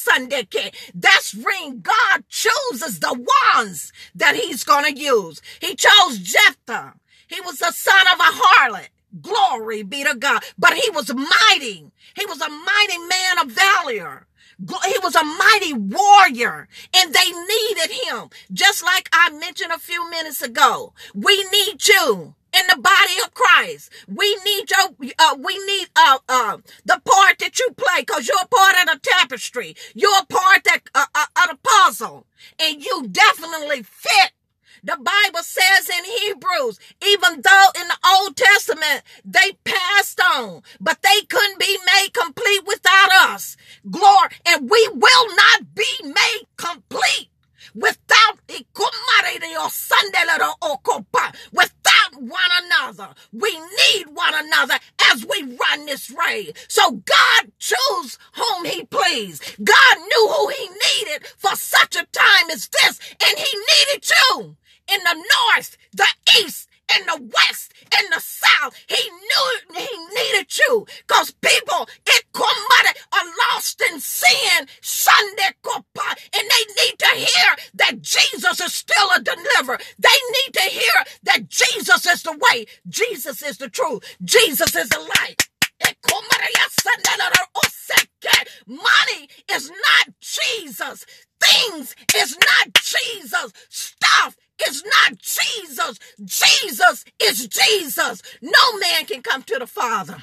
That's 0.94 1.34
when 1.34 1.80
God 1.80 2.24
chooses 2.28 3.00
the 3.00 3.26
ones 3.54 3.92
that 4.14 4.36
he's 4.36 4.64
going 4.64 4.94
to 4.94 5.00
use. 5.00 5.40
He 5.60 5.74
chose 5.74 6.18
Jephthah. 6.18 6.94
He 7.28 7.40
was 7.42 7.58
the 7.58 7.72
son 7.72 8.06
of 8.12 8.20
a 8.20 8.24
harlot. 8.24 8.88
Glory 9.20 9.82
be 9.82 10.04
to 10.04 10.14
God. 10.16 10.42
But 10.58 10.74
he 10.74 10.90
was 10.90 11.12
mighty. 11.14 11.90
He 12.16 12.26
was 12.26 12.40
a 12.40 12.48
mighty 12.48 12.98
man 12.98 13.38
of 13.44 13.52
valor. 13.52 14.26
He 14.60 14.98
was 15.02 15.14
a 15.14 15.24
mighty 15.24 15.72
warrior 15.72 16.68
and 16.94 17.14
they 17.14 17.30
needed 17.30 17.90
him. 18.04 18.30
Just 18.52 18.84
like 18.84 19.08
I 19.12 19.30
mentioned 19.30 19.72
a 19.72 19.78
few 19.78 20.08
minutes 20.10 20.42
ago. 20.42 20.92
We 21.14 21.44
need 21.50 21.86
you 21.86 22.34
in 22.52 22.66
the 22.66 22.76
body 22.80 23.14
of 23.24 23.32
Christ. 23.32 23.90
We 24.08 24.36
need 24.44 24.70
your, 24.70 25.12
uh, 25.18 25.36
we 25.38 25.58
need, 25.66 25.88
uh, 25.96 26.18
uh, 26.28 26.58
the 26.84 27.00
part 27.04 27.38
that 27.38 27.58
you 27.58 27.70
play 27.76 28.00
because 28.00 28.28
you're 28.28 28.46
part 28.50 28.74
of 28.80 28.86
the 28.86 29.00
tapestry. 29.02 29.76
You're 29.94 30.24
part 30.28 30.64
that, 30.64 30.80
uh, 30.94 31.06
uh, 31.14 31.26
of 31.42 31.50
the 31.50 31.58
puzzle 31.62 32.26
and 32.58 32.84
you 32.84 33.08
definitely 33.08 33.82
fit 33.82 34.32
the 34.82 34.96
Bible 34.96 35.42
says 35.42 35.88
in 35.88 36.04
Hebrews, 36.04 36.78
even 37.06 37.42
though 37.42 37.68
in 37.80 37.88
the 37.88 37.98
Old 38.16 38.36
Testament 38.36 39.02
they 39.24 39.52
passed 39.64 40.20
on, 40.20 40.62
but 40.80 41.02
they 41.02 41.22
couldn't 41.28 41.58
be 41.58 41.78
made 41.96 42.12
complete 42.12 42.62
without 42.66 43.10
us. 43.30 43.56
Glory. 43.90 44.30
And 44.46 44.70
we 44.70 44.88
will 44.92 45.36
not 45.36 45.74
be 45.74 45.84
made 46.02 46.46
complete 46.56 47.30
without 47.74 48.40
without 51.52 52.14
one 52.20 52.50
another. 52.64 53.14
We 53.32 53.58
need 53.58 54.06
one 54.12 54.34
another 54.34 54.74
as 55.12 55.26
we 55.26 55.42
run 55.42 55.86
this 55.86 56.10
race. 56.10 56.52
So 56.68 56.92
God 56.92 57.52
chose 57.58 58.18
whom 58.34 58.64
he 58.64 58.84
pleased. 58.84 59.42
God 59.62 59.96
knew 59.98 60.28
who 60.28 60.48
he 60.48 60.68
needed 60.68 61.26
for 61.36 61.54
such 61.56 61.96
a 61.96 62.06
time 62.12 62.50
as 62.52 62.68
this, 62.68 63.00
and 63.24 63.38
he 63.38 63.58
needed 63.58 64.10
you 64.10 64.56
in 64.94 65.00
the 65.04 65.14
north, 65.14 65.76
the 65.92 66.06
east, 66.40 66.68
in 66.96 67.06
the 67.06 67.30
west, 67.34 67.72
in 67.98 68.06
the 68.10 68.20
south. 68.20 68.74
He 68.88 69.10
knew 69.10 69.76
he 69.80 69.88
needed 70.14 70.58
you 70.58 70.86
because 71.06 71.32
people 71.32 71.88
it 72.06 72.24
are 73.12 73.26
lost 73.52 73.82
in 73.90 74.00
sin, 74.00 74.66
Sunday 74.80 75.50
and 76.34 76.48
they 76.50 76.82
need 76.84 76.98
to 76.98 77.08
hear 77.16 77.56
that 77.74 78.02
Jesus 78.02 78.60
is 78.60 78.74
still 78.74 79.08
a 79.16 79.20
deliverer. 79.20 79.78
They 79.98 80.08
need 80.08 80.54
to 80.54 80.62
hear 80.62 81.04
that 81.24 81.48
Jesus 81.48 82.06
is 82.06 82.22
the 82.22 82.38
way, 82.50 82.66
Jesus 82.88 83.42
is 83.42 83.58
the 83.58 83.68
truth, 83.68 84.04
Jesus 84.24 84.74
is 84.76 84.88
the 84.88 85.00
light. 85.00 85.48
Money 88.66 89.28
is 89.52 89.70
not 89.70 90.14
Jesus. 90.20 91.06
Things 91.42 91.96
is 92.16 92.36
not 92.36 92.74
Jesus. 92.74 93.52
Stuff 93.68 94.36
is 94.68 94.84
not 94.84 95.18
Jesus. 95.18 95.98
Jesus 96.24 97.04
is 97.22 97.48
Jesus. 97.48 98.22
No 98.42 98.78
man 98.78 99.06
can 99.06 99.22
come 99.22 99.42
to 99.44 99.58
the 99.58 99.66
Father 99.66 100.18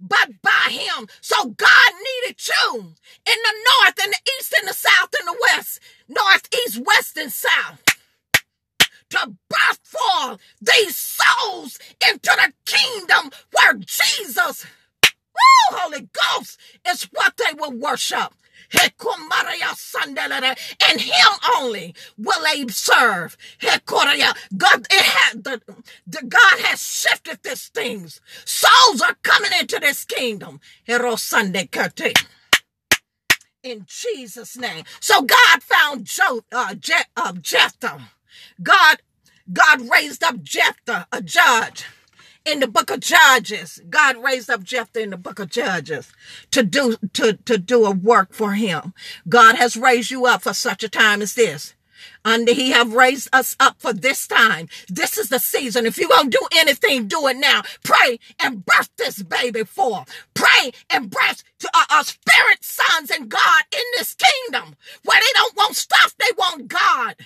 but 0.00 0.30
by 0.42 0.68
him. 0.70 1.06
So 1.20 1.36
God 1.44 1.92
needed 2.24 2.40
you 2.46 2.80
in 2.80 2.86
the 3.24 3.54
north 3.70 3.94
and 4.02 4.12
the 4.12 4.18
east 4.38 4.54
and 4.58 4.68
the 4.68 4.74
south 4.74 5.10
and 5.18 5.28
the 5.28 5.38
west, 5.52 5.80
north, 6.08 6.48
east, 6.66 6.82
west, 6.84 7.16
and 7.16 7.30
south 7.32 7.82
to 9.10 9.34
birth 9.48 9.78
forth 9.84 10.40
these 10.60 10.96
souls 10.96 11.78
into 12.08 12.30
the 12.30 12.52
kingdom 12.64 13.30
where 13.52 13.74
Jesus, 13.74 14.66
woo, 15.70 15.78
Holy 15.78 16.08
Ghost, 16.12 16.58
is 16.88 17.04
what 17.12 17.36
they 17.36 17.54
will 17.58 17.72
worship. 17.72 18.34
And 18.74 18.92
him 21.00 21.32
only 21.56 21.94
will 22.16 22.42
they 22.42 22.66
serve. 22.68 23.36
God, 23.60 24.86
it 24.90 25.02
had 25.02 25.44
the, 25.44 25.60
the 26.06 26.22
God 26.26 26.60
has 26.60 26.82
shifted 26.82 27.40
these 27.42 27.68
things. 27.68 28.20
Souls 28.44 29.02
are 29.02 29.16
coming 29.22 29.50
into 29.60 29.78
this 29.78 30.04
kingdom. 30.04 30.60
In 33.62 33.86
Jesus' 33.86 34.56
name. 34.56 34.84
So 35.00 35.22
God 35.22 35.62
found 35.62 36.06
jo, 36.06 36.40
uh, 36.50 36.74
Je, 36.74 36.94
uh, 37.16 37.32
Jephthah. 37.34 38.00
God, 38.62 39.02
God 39.52 39.88
raised 39.90 40.24
up 40.24 40.42
Jephthah, 40.42 41.06
a 41.12 41.22
judge 41.22 41.84
in 42.44 42.60
the 42.60 42.66
book 42.66 42.90
of 42.90 43.00
Judges. 43.00 43.80
God 43.88 44.16
raised 44.22 44.50
up 44.50 44.62
Jephthah 44.62 45.02
in 45.02 45.10
the 45.10 45.16
book 45.16 45.38
of 45.38 45.50
Judges 45.50 46.12
to 46.50 46.62
do, 46.62 46.96
to, 47.12 47.34
to 47.34 47.58
do 47.58 47.84
a 47.86 47.90
work 47.90 48.32
for 48.32 48.54
him. 48.54 48.94
God 49.28 49.56
has 49.56 49.76
raised 49.76 50.10
you 50.10 50.26
up 50.26 50.42
for 50.42 50.54
such 50.54 50.82
a 50.82 50.88
time 50.88 51.22
as 51.22 51.34
this. 51.34 51.74
And 52.24 52.48
he 52.48 52.70
have 52.70 52.94
raised 52.94 53.28
us 53.32 53.56
up 53.58 53.80
for 53.80 53.92
this 53.92 54.26
time. 54.26 54.68
This 54.88 55.18
is 55.18 55.28
the 55.28 55.38
season. 55.38 55.86
If 55.86 55.98
you're 55.98 56.08
going 56.08 56.30
to 56.30 56.38
do 56.38 56.48
anything, 56.58 57.08
do 57.08 57.26
it 57.28 57.36
now. 57.36 57.62
Pray 57.84 58.18
and 58.38 58.64
birth 58.64 58.90
this 58.96 59.22
baby 59.22 59.64
forth. 59.64 60.08
Pray 60.34 60.72
and 60.90 61.10
birth 61.10 61.42
to 61.60 61.70
our, 61.74 61.98
our 61.98 62.04
spirit 62.04 62.62
sons 62.62 63.10
and 63.10 63.28
God 63.28 63.62
in 63.72 63.82
this 63.96 64.14
kingdom 64.14 64.76
where 65.04 65.20
they 65.20 65.32
don't 65.34 65.56
want 65.56 65.76
stuff, 65.76 66.14
they 66.18 66.34
want 66.36 66.68
God. 66.68 67.16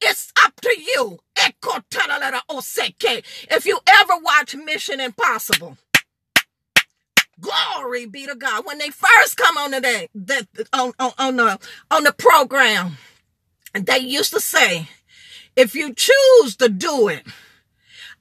It's 0.00 0.32
up 0.42 0.60
to 0.60 0.80
you. 0.80 1.18
If 3.50 3.66
you 3.66 3.78
ever 3.86 4.14
watch 4.22 4.54
Mission 4.54 5.00
Impossible, 5.00 5.78
glory 7.40 8.06
be 8.06 8.26
to 8.26 8.34
God. 8.34 8.66
When 8.66 8.78
they 8.78 8.90
first 8.90 9.36
come 9.36 9.56
on 9.56 9.70
the 9.72 10.08
that 10.14 10.46
on, 10.72 10.92
on, 10.98 11.12
on 11.18 11.36
the 11.36 11.58
on 11.90 12.04
the 12.04 12.12
program, 12.12 12.98
they 13.74 13.98
used 13.98 14.32
to 14.32 14.40
say, 14.40 14.88
if 15.56 15.74
you 15.74 15.94
choose 15.94 16.56
to 16.56 16.68
do 16.68 17.08
it, 17.08 17.24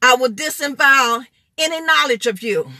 I 0.01 0.15
will 0.15 0.29
disavow 0.29 1.21
any 1.57 1.81
knowledge 1.81 2.27
of 2.27 2.41
you. 2.41 2.71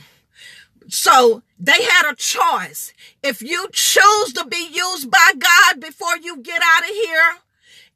So 0.88 1.44
they 1.60 1.84
had 1.84 2.12
a 2.12 2.16
choice. 2.16 2.94
If 3.22 3.42
you 3.42 3.68
choose 3.72 4.34
to 4.34 4.46
be 4.46 4.70
used 4.72 5.12
by 5.12 5.34
God 5.38 5.80
before 5.80 6.18
you 6.18 6.38
get 6.38 6.62
out 6.64 6.84
of 6.84 6.96
here, 6.96 7.38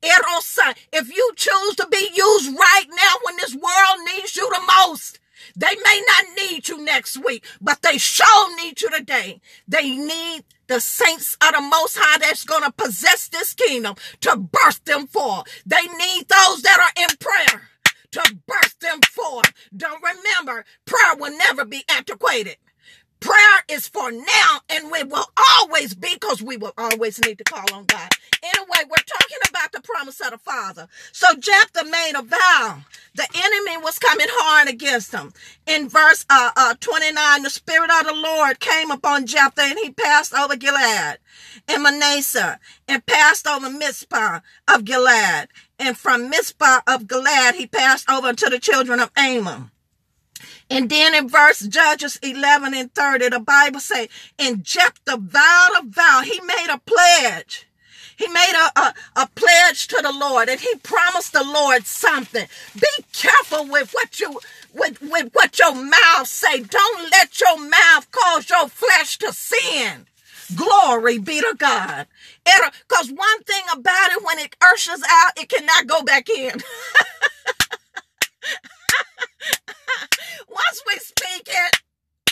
if 0.04 1.16
you 1.16 1.32
choose 1.36 1.76
to 1.78 1.88
be 1.90 2.10
used 2.14 2.58
right 2.58 2.86
now 2.90 3.14
when 3.24 3.38
this 3.38 3.56
world 3.56 4.08
needs 4.14 4.36
you 4.36 4.50
the 4.50 4.62
most, 4.86 5.20
they 5.56 5.76
may 5.84 6.04
not 6.08 6.26
need 6.36 6.68
you 6.68 6.84
next 6.84 7.24
week, 7.24 7.46
but 7.62 7.82
they 7.82 7.98
sure 7.98 8.56
need 8.58 8.82
you 8.82 8.90
today. 8.90 9.42
They 9.68 9.96
need 9.96 10.44
the 10.74 10.80
saints 10.80 11.38
of 11.40 11.54
the 11.54 11.62
Most 11.62 12.00
High 12.02 12.18
that's 12.18 12.44
going 12.44 12.64
to 12.64 12.72
possess 12.72 13.28
this 13.28 13.54
kingdom 13.54 13.94
to 14.22 14.36
burst 14.38 14.86
them 14.86 15.06
forth. 15.06 15.46
They 15.68 15.84
need 15.84 16.28
those 16.28 16.64
that 16.64 16.80
are 16.80 17.04
in 17.04 17.16
prayer 17.20 17.70
to 18.14 18.38
burst 18.48 18.80
them 18.80 19.00
forth. 19.02 19.54
Don't 19.78 20.02
remember, 20.02 20.66
prayer 20.86 21.16
will 21.16 21.38
never 21.38 21.64
be 21.64 21.84
antiquated. 21.96 22.58
Prayer 23.20 23.64
is 23.70 23.88
for 23.88 24.12
now 24.12 24.62
and 24.68 24.92
we 24.92 25.04
will 25.04 25.28
always 25.60 25.94
be 25.94 26.16
because 26.16 26.42
we 26.42 26.58
will 26.58 26.74
always 26.76 27.24
need 27.24 27.38
to 27.38 27.44
call 27.44 27.66
on 27.72 27.86
God. 27.86 28.10
Anyway, 28.44 28.90
we're 28.90 29.06
talking 29.06 29.38
about 29.50 29.72
the 29.74 29.82
promise 29.82 30.20
of 30.22 30.32
the 30.32 30.40
Father. 30.40 30.88
So 31.12 31.28
Jephthah 31.40 31.86
made 31.86 32.14
a 32.18 32.24
vow. 32.24 32.82
The 33.16 33.28
enemy 33.36 33.78
was 33.78 34.00
coming 34.00 34.28
hard 34.30 34.68
against 34.68 35.12
him. 35.12 35.34
In 35.68 35.88
verse 35.88 36.26
uh, 36.30 36.52
uh, 36.56 36.74
29, 36.80 37.44
the 37.44 37.50
Spirit 37.50 37.92
of 37.92 38.08
the 38.08 38.14
Lord 38.14 38.60
came 38.60 38.90
upon 38.90 39.28
Jephthah 39.28 39.62
and 39.62 39.78
he 39.78 39.92
passed 39.92 40.34
over 40.34 40.56
Gilead 40.56 41.20
and 41.68 41.84
Manasseh 41.84 42.60
and 42.88 43.06
passed 43.06 43.46
over 43.46 43.70
Mizpah 43.70 44.40
of 44.68 44.84
Gilead. 44.84 45.50
And 45.78 45.96
from 45.96 46.30
Mizpah 46.30 46.82
of 46.88 47.08
Gilead, 47.08 47.56
he 47.56 47.68
passed 47.68 48.10
over 48.10 48.34
to 48.34 48.50
the 48.50 48.60
children 48.60 49.00
of 49.00 49.12
Ammon. 49.16 49.70
And 50.70 50.90
then 50.90 51.14
in 51.14 51.30
verse 51.30 51.60
Judges 51.60 52.18
11 52.24 52.74
and 52.74 52.94
30, 52.96 53.30
the 53.30 53.40
Bible 53.40 53.80
say, 53.80 54.10
and 54.40 54.64
Jephthah 54.64 55.18
vowed 55.18 55.70
a 55.80 55.86
vow. 55.86 56.22
He 56.24 56.40
made 56.42 56.68
a 56.72 56.80
pledge. 56.80 57.68
He 58.18 58.28
made 58.28 58.54
a, 58.56 58.80
a, 58.80 58.94
a, 59.16 59.30
pledge 59.36 59.88
to 59.88 60.00
the 60.02 60.12
Lord 60.12 60.50
and 60.50 60.60
he 60.60 60.76
promised 60.84 61.34
the 61.34 61.44
Lord 61.44 61.86
something. 61.86 62.46
Be 62.76 63.04
careful 63.12 63.68
with 63.68 63.92
what 63.92 64.20
you 64.20 64.40
with, 64.74 65.02
with 65.02 65.30
what 65.34 65.60
your 65.60 65.76
mouth 65.76 66.28
say. 66.28 66.62
Don't 66.62 67.12
let 67.12 67.40
your 67.40 67.60
mouth 67.60 68.12
cause 68.12 68.50
your 68.50 68.68
flesh 68.70 69.18
to 69.20 69.32
sin. 69.34 70.08
Glory 70.56 71.18
be 71.20 71.40
to 71.42 71.56
God. 71.58 72.08
Because 72.44 73.10
one 73.12 73.44
thing 73.44 73.64
about 73.72 74.12
it, 74.12 74.24
when 74.24 74.40
it 74.40 74.56
ushers 74.62 75.02
out, 75.10 75.32
it 75.38 75.50
cannot 75.50 75.88
go 75.88 76.04
back 76.04 76.30
in. 76.30 76.52
Once 80.50 80.84
we 80.88 80.96
speak 80.96 81.48
it, 81.48 81.82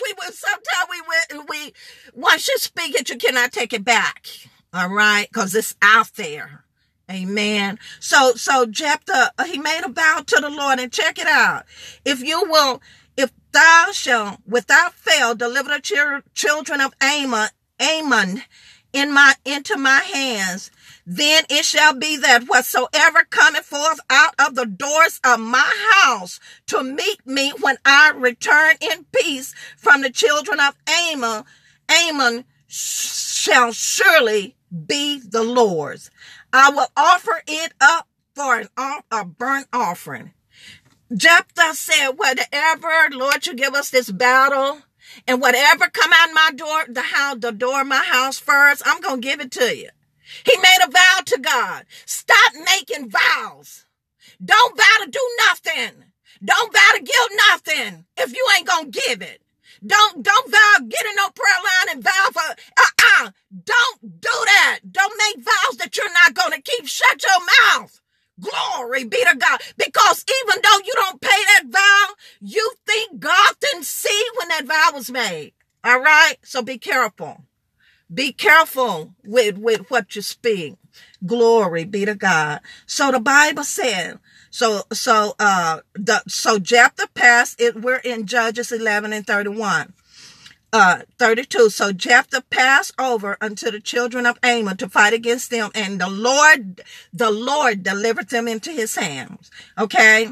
we 0.03 0.13
will 0.19 0.31
sometimes 0.31 0.89
we 0.89 1.01
will 1.01 1.45
we 1.49 1.73
once 2.13 2.47
you 2.47 2.57
speak 2.57 2.95
it, 2.95 3.09
you 3.09 3.17
cannot 3.17 3.51
take 3.51 3.73
it 3.73 3.83
back. 3.83 4.27
All 4.73 4.87
right, 4.87 5.27
because 5.27 5.53
it's 5.53 5.75
out 5.81 6.13
there. 6.15 6.63
Amen. 7.09 7.77
So 7.99 8.35
so 8.35 8.65
Jephthah 8.65 9.33
uh, 9.37 9.43
he 9.43 9.57
made 9.57 9.81
a 9.83 9.89
vow 9.89 10.23
to 10.25 10.39
the 10.39 10.49
Lord 10.49 10.79
and 10.79 10.93
check 10.93 11.19
it 11.19 11.27
out. 11.27 11.65
If 12.05 12.21
you 12.23 12.41
will, 12.47 12.81
if 13.17 13.31
thou 13.51 13.89
shalt 13.91 14.39
without 14.47 14.93
fail 14.93 15.35
deliver 15.35 15.67
the 15.67 16.23
children 16.33 16.79
of 16.79 16.93
Ammon, 17.01 17.49
Ammon 17.81 18.43
in 18.93 19.13
my 19.13 19.33
into 19.43 19.75
my 19.75 19.99
hands, 19.99 20.71
then 21.05 21.43
it 21.49 21.65
shall 21.65 21.93
be 21.93 22.15
that 22.15 22.45
whatsoever 22.45 23.25
cometh 23.29 23.65
forth 23.65 23.99
out 24.09 24.35
of 24.39 24.55
the 24.55 24.65
doors 24.65 25.19
of 25.25 25.41
my 25.41 25.69
house 26.01 26.39
to 26.67 26.81
meet 26.81 27.27
me 27.27 27.51
when 27.59 27.75
I 27.83 28.13
return 28.15 28.75
in 28.79 29.05
peace 29.11 29.53
from 29.75 30.01
the 30.01 30.09
children 30.09 30.61
of 30.61 30.77
Ammon, 30.87 31.43
Ammon 31.89 32.45
shall 32.67 33.73
surely 33.73 34.55
be 34.85 35.19
the 35.19 35.43
Lord's. 35.43 36.11
I 36.53 36.69
will 36.71 36.87
offer 36.95 37.41
it 37.47 37.73
up 37.81 38.07
for 38.35 38.59
an, 38.59 38.67
a 39.11 39.25
burnt 39.25 39.67
offering. 39.73 40.33
Jephthah 41.15 41.73
said, 41.73 42.11
whatever, 42.11 42.89
Lord, 43.11 43.45
you 43.45 43.53
give 43.53 43.73
us 43.73 43.89
this 43.89 44.09
battle, 44.11 44.81
and 45.27 45.41
whatever 45.41 45.89
come 45.89 46.11
out 46.13 46.29
my 46.33 46.51
door, 46.55 46.85
the 46.87 47.01
house, 47.01 47.37
the 47.39 47.51
door 47.51 47.81
of 47.81 47.87
my 47.87 48.03
house 48.03 48.39
first, 48.39 48.81
I'm 48.85 49.01
going 49.01 49.21
to 49.21 49.27
give 49.27 49.41
it 49.41 49.51
to 49.51 49.75
you. 49.75 49.89
He 50.45 50.55
made 50.57 50.77
a 50.85 50.89
vow 50.89 51.19
to 51.25 51.39
God. 51.39 51.85
Stop 52.05 52.53
making 52.65 53.09
vows. 53.11 53.85
Don't 54.43 54.77
vow 54.77 55.03
to 55.05 55.11
do 55.11 55.29
nothing. 55.47 56.05
Don't 56.43 56.73
vow 56.73 56.91
to 56.95 57.03
give 57.03 57.37
nothing 57.49 58.05
if 58.17 58.33
you 58.33 58.47
ain't 58.57 58.67
gonna 58.67 58.89
give 58.89 59.21
it. 59.21 59.41
Don't 59.85 60.23
don't 60.23 60.51
vow 60.51 60.85
get 60.87 61.05
in 61.05 61.15
no 61.15 61.29
prayer 61.29 61.61
line 61.63 61.95
and 61.95 62.03
vow 62.03 62.29
for 62.31 62.55
uh-uh. 62.77 63.31
Don't 63.65 64.21
do 64.21 64.29
that. 64.45 64.79
Don't 64.91 65.13
make 65.17 65.43
vows 65.43 65.77
that 65.77 65.97
you're 65.97 66.13
not 66.13 66.33
gonna 66.33 66.61
keep. 66.61 66.87
Shut 66.87 67.21
your 67.23 67.79
mouth. 67.79 67.99
Glory 68.39 69.03
be 69.05 69.17
to 69.17 69.37
God. 69.37 69.61
Because 69.77 70.25
even 70.43 70.61
though 70.63 70.79
you 70.85 70.93
don't 70.95 71.21
pay 71.21 71.29
that 71.29 71.63
vow, 71.67 72.13
you 72.41 72.73
think 72.87 73.19
God 73.19 73.55
didn't 73.59 73.85
see 73.85 74.23
when 74.37 74.49
that 74.49 74.65
vow 74.65 74.97
was 74.97 75.11
made. 75.11 75.53
All 75.83 75.99
right? 75.99 76.35
So 76.43 76.61
be 76.61 76.77
careful. 76.77 77.43
Be 78.13 78.33
careful 78.33 79.13
with, 79.23 79.57
with 79.57 79.89
what 79.89 80.15
you 80.15 80.21
speak. 80.21 80.75
Glory 81.25 81.85
be 81.85 82.05
to 82.05 82.15
God. 82.15 82.59
So 82.85 83.11
the 83.11 83.19
Bible 83.19 83.63
said, 83.63 84.19
so, 84.51 84.83
so, 84.91 85.33
uh, 85.39 85.79
the, 85.93 86.21
so 86.27 86.59
Jephthah 86.59 87.07
passed 87.15 87.59
it. 87.59 87.81
We're 87.81 87.95
in 87.95 88.27
Judges 88.27 88.71
11 88.71 89.13
and 89.13 89.25
31. 89.25 89.93
Uh, 90.73 90.99
32. 91.17 91.69
So 91.69 91.91
Jephthah 91.91 92.43
passed 92.49 92.93
over 92.99 93.37
unto 93.41 93.71
the 93.71 93.79
children 93.79 94.25
of 94.25 94.37
Ammon 94.43 94.77
to 94.77 94.87
fight 94.87 95.13
against 95.13 95.49
them, 95.49 95.71
and 95.73 95.99
the 95.99 96.09
Lord, 96.09 96.81
the 97.11 97.31
Lord 97.31 97.81
delivered 97.81 98.29
them 98.29 98.47
into 98.47 98.71
his 98.71 98.95
hands. 98.95 99.49
Okay. 99.77 100.29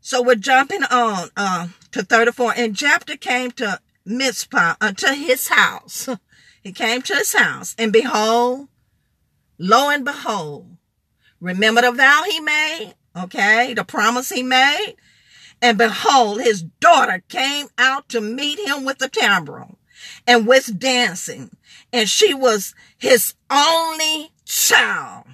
So 0.00 0.20
we're 0.20 0.34
jumping 0.34 0.82
on, 0.84 1.28
uh, 1.36 1.68
to 1.92 2.02
34. 2.02 2.54
And 2.56 2.74
Jephthah 2.74 3.18
came 3.18 3.52
to 3.52 3.80
Mizpah 4.04 4.74
unto 4.80 5.08
his 5.14 5.48
house. 5.48 6.08
He 6.62 6.72
came 6.72 7.02
to 7.02 7.14
his 7.14 7.34
house, 7.34 7.74
and 7.76 7.92
behold, 7.92 8.68
lo 9.58 9.90
and 9.90 10.02
behold, 10.02 10.78
remember 11.38 11.82
the 11.82 11.92
vow 11.92 12.22
he 12.26 12.40
made, 12.40 12.94
okay, 13.16 13.74
the 13.74 13.84
promise 13.84 14.30
he 14.30 14.42
made? 14.42 14.96
And 15.62 15.78
behold, 15.78 16.40
his 16.40 16.62
daughter 16.62 17.22
came 17.28 17.68
out 17.78 18.08
to 18.10 18.20
meet 18.20 18.58
him 18.58 18.84
with 18.84 18.98
the 18.98 19.08
tambourine 19.08 19.76
and 20.26 20.46
with 20.46 20.78
dancing, 20.78 21.50
and 21.92 22.08
she 22.08 22.34
was 22.34 22.74
his 22.98 23.34
only 23.50 24.32
child. 24.44 25.26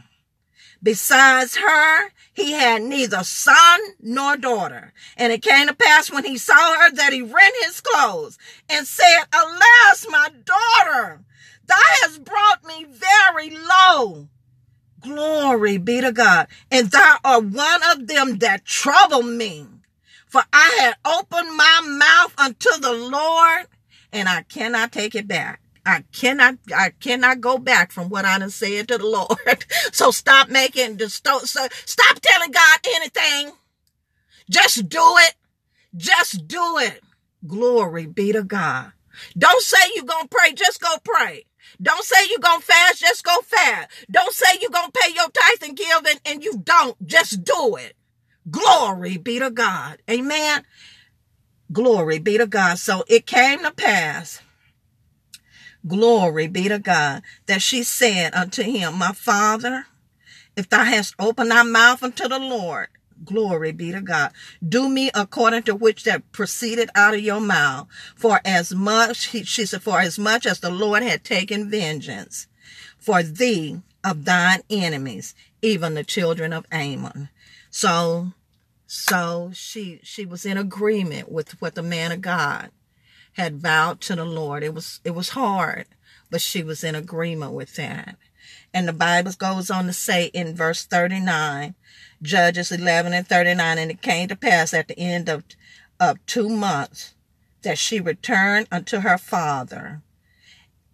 Besides 0.82 1.56
her, 1.56 2.10
he 2.32 2.52
had 2.52 2.82
neither 2.82 3.22
son 3.22 3.80
nor 4.00 4.36
daughter. 4.36 4.94
And 5.16 5.32
it 5.32 5.42
came 5.42 5.66
to 5.66 5.74
pass 5.74 6.10
when 6.10 6.24
he 6.24 6.38
saw 6.38 6.78
her 6.78 6.90
that 6.92 7.12
he 7.12 7.20
rent 7.20 7.54
his 7.64 7.82
clothes 7.82 8.38
and 8.68 8.86
said, 8.86 9.24
Alas, 9.32 10.06
my 10.08 10.28
daughter, 10.44 11.22
thou 11.66 11.74
hast 11.76 12.24
brought 12.24 12.64
me 12.64 12.86
very 12.88 13.50
low. 13.50 14.28
Glory 15.00 15.78
be 15.78 16.00
to 16.00 16.12
God. 16.12 16.48
And 16.70 16.90
thou 16.90 17.16
art 17.24 17.44
one 17.44 17.80
of 17.92 18.06
them 18.06 18.38
that 18.38 18.64
trouble 18.64 19.22
me. 19.22 19.66
For 20.26 20.42
I 20.52 20.78
had 20.80 20.94
opened 21.04 21.56
my 21.56 21.80
mouth 21.84 22.34
unto 22.38 22.70
the 22.80 22.92
Lord 22.92 23.66
and 24.12 24.28
I 24.28 24.42
cannot 24.42 24.92
take 24.92 25.14
it 25.14 25.26
back. 25.26 25.60
I 25.84 26.04
cannot, 26.12 26.56
I 26.76 26.90
cannot 27.00 27.40
go 27.40 27.58
back 27.58 27.90
from 27.90 28.10
what 28.10 28.24
I 28.24 28.38
done 28.38 28.50
said 28.50 28.88
to 28.88 28.98
the 28.98 29.06
Lord. 29.06 29.64
so 29.92 30.10
stop 30.10 30.48
making, 30.48 30.96
don't, 30.96 31.46
so 31.46 31.66
stop 31.86 32.20
telling 32.20 32.50
God 32.50 32.78
anything. 32.96 33.52
Just 34.48 34.88
do 34.88 35.02
it. 35.02 35.34
Just 35.96 36.46
do 36.46 36.78
it. 36.78 37.02
Glory 37.46 38.06
be 38.06 38.32
to 38.32 38.42
God. 38.42 38.92
Don't 39.36 39.62
say 39.62 39.78
you're 39.94 40.04
going 40.04 40.28
to 40.28 40.36
pray. 40.36 40.52
Just 40.52 40.80
go 40.80 40.88
pray. 41.02 41.46
Don't 41.80 42.04
say 42.04 42.16
you're 42.28 42.38
going 42.38 42.60
to 42.60 42.66
fast. 42.66 43.00
Just 43.00 43.24
go 43.24 43.36
fast. 43.42 43.90
Don't 44.10 44.32
say 44.32 44.58
you're 44.60 44.70
going 44.70 44.90
to 44.90 44.98
pay 44.98 45.12
your 45.14 45.28
tithe 45.28 45.68
and 45.68 45.76
give 45.76 46.06
and, 46.08 46.20
and 46.24 46.44
you 46.44 46.62
don't. 46.64 47.06
Just 47.06 47.44
do 47.44 47.76
it. 47.76 47.94
Glory 48.50 49.16
be 49.18 49.38
to 49.38 49.50
God. 49.50 49.98
Amen. 50.10 50.64
Glory 51.72 52.18
be 52.18 52.38
to 52.38 52.46
God. 52.46 52.78
So 52.78 53.04
it 53.08 53.26
came 53.26 53.62
to 53.62 53.70
pass 53.70 54.40
Glory 55.86 56.46
be 56.46 56.68
to 56.68 56.78
God. 56.78 57.22
That 57.46 57.62
she 57.62 57.82
said 57.82 58.34
unto 58.34 58.62
him, 58.62 58.98
My 58.98 59.12
father, 59.12 59.86
if 60.56 60.68
thou 60.68 60.84
hast 60.84 61.14
opened 61.18 61.50
thy 61.50 61.62
mouth 61.62 62.02
unto 62.02 62.28
the 62.28 62.38
Lord, 62.38 62.88
glory 63.24 63.72
be 63.72 63.92
to 63.92 64.00
God, 64.00 64.32
do 64.66 64.88
me 64.88 65.10
according 65.14 65.64
to 65.64 65.74
which 65.74 66.04
that 66.04 66.32
proceeded 66.32 66.90
out 66.94 67.14
of 67.14 67.20
your 67.20 67.40
mouth. 67.40 67.88
For 68.16 68.40
as 68.44 68.74
much, 68.74 69.30
she 69.46 69.66
said, 69.66 69.82
for 69.82 70.00
as 70.00 70.18
much 70.18 70.46
as 70.46 70.60
the 70.60 70.70
Lord 70.70 71.02
had 71.02 71.24
taken 71.24 71.70
vengeance 71.70 72.46
for 72.98 73.22
thee 73.22 73.80
of 74.04 74.24
thine 74.24 74.60
enemies, 74.68 75.34
even 75.62 75.94
the 75.94 76.04
children 76.04 76.52
of 76.52 76.66
Ammon. 76.70 77.28
So, 77.70 78.32
so 78.86 79.50
she, 79.54 80.00
she 80.02 80.24
was 80.24 80.44
in 80.44 80.56
agreement 80.56 81.30
with 81.30 81.60
what 81.60 81.74
the 81.74 81.82
man 81.82 82.12
of 82.12 82.20
God 82.20 82.70
had 83.34 83.60
vowed 83.60 84.00
to 84.02 84.16
the 84.16 84.24
Lord. 84.24 84.62
It 84.62 84.74
was 84.74 85.00
it 85.04 85.10
was 85.12 85.30
hard, 85.30 85.86
but 86.30 86.40
she 86.40 86.62
was 86.62 86.84
in 86.84 86.94
agreement 86.94 87.52
with 87.52 87.76
that. 87.76 88.16
And 88.72 88.86
the 88.86 88.92
Bible 88.92 89.32
goes 89.36 89.70
on 89.70 89.86
to 89.86 89.92
say 89.92 90.26
in 90.26 90.54
verse 90.54 90.84
39, 90.84 91.74
Judges 92.22 92.70
11 92.70 93.12
and 93.14 93.26
39, 93.26 93.78
and 93.78 93.90
it 93.90 94.02
came 94.02 94.28
to 94.28 94.36
pass 94.36 94.74
at 94.74 94.88
the 94.88 94.98
end 94.98 95.28
of, 95.28 95.44
of 95.98 96.24
two 96.26 96.48
months 96.48 97.14
that 97.62 97.78
she 97.78 98.00
returned 98.00 98.66
unto 98.70 99.00
her 99.00 99.18
father, 99.18 100.02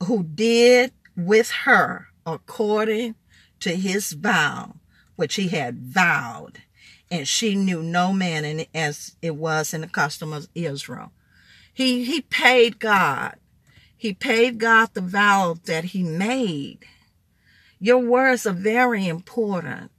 who 0.05 0.23
did 0.23 0.93
with 1.17 1.51
her 1.65 2.09
according 2.25 3.15
to 3.61 3.75
his 3.75 4.13
vow, 4.13 4.77
which 5.17 5.37
he 5.37 5.49
had 5.49 5.79
vowed. 5.79 6.63
And 7.11 7.27
she 7.27 7.55
knew 7.55 7.83
no 7.83 8.13
man 8.13 8.45
in, 8.45 8.67
as 8.75 9.17
it 9.23 9.37
was 9.37 9.73
in 9.73 9.81
the 9.81 9.87
custom 9.87 10.33
of 10.33 10.49
Israel. 10.55 11.13
He 11.73 12.05
he 12.05 12.23
paid 12.23 12.79
God. 12.79 13.37
He 13.97 14.13
paid 14.13 14.59
God 14.59 14.91
the 14.93 15.01
vow 15.01 15.57
that 15.65 15.85
he 15.85 16.03
made. 16.03 16.81
Your 17.79 17.99
words 17.99 18.47
are 18.47 18.53
very 18.53 19.07
important. 19.07 19.91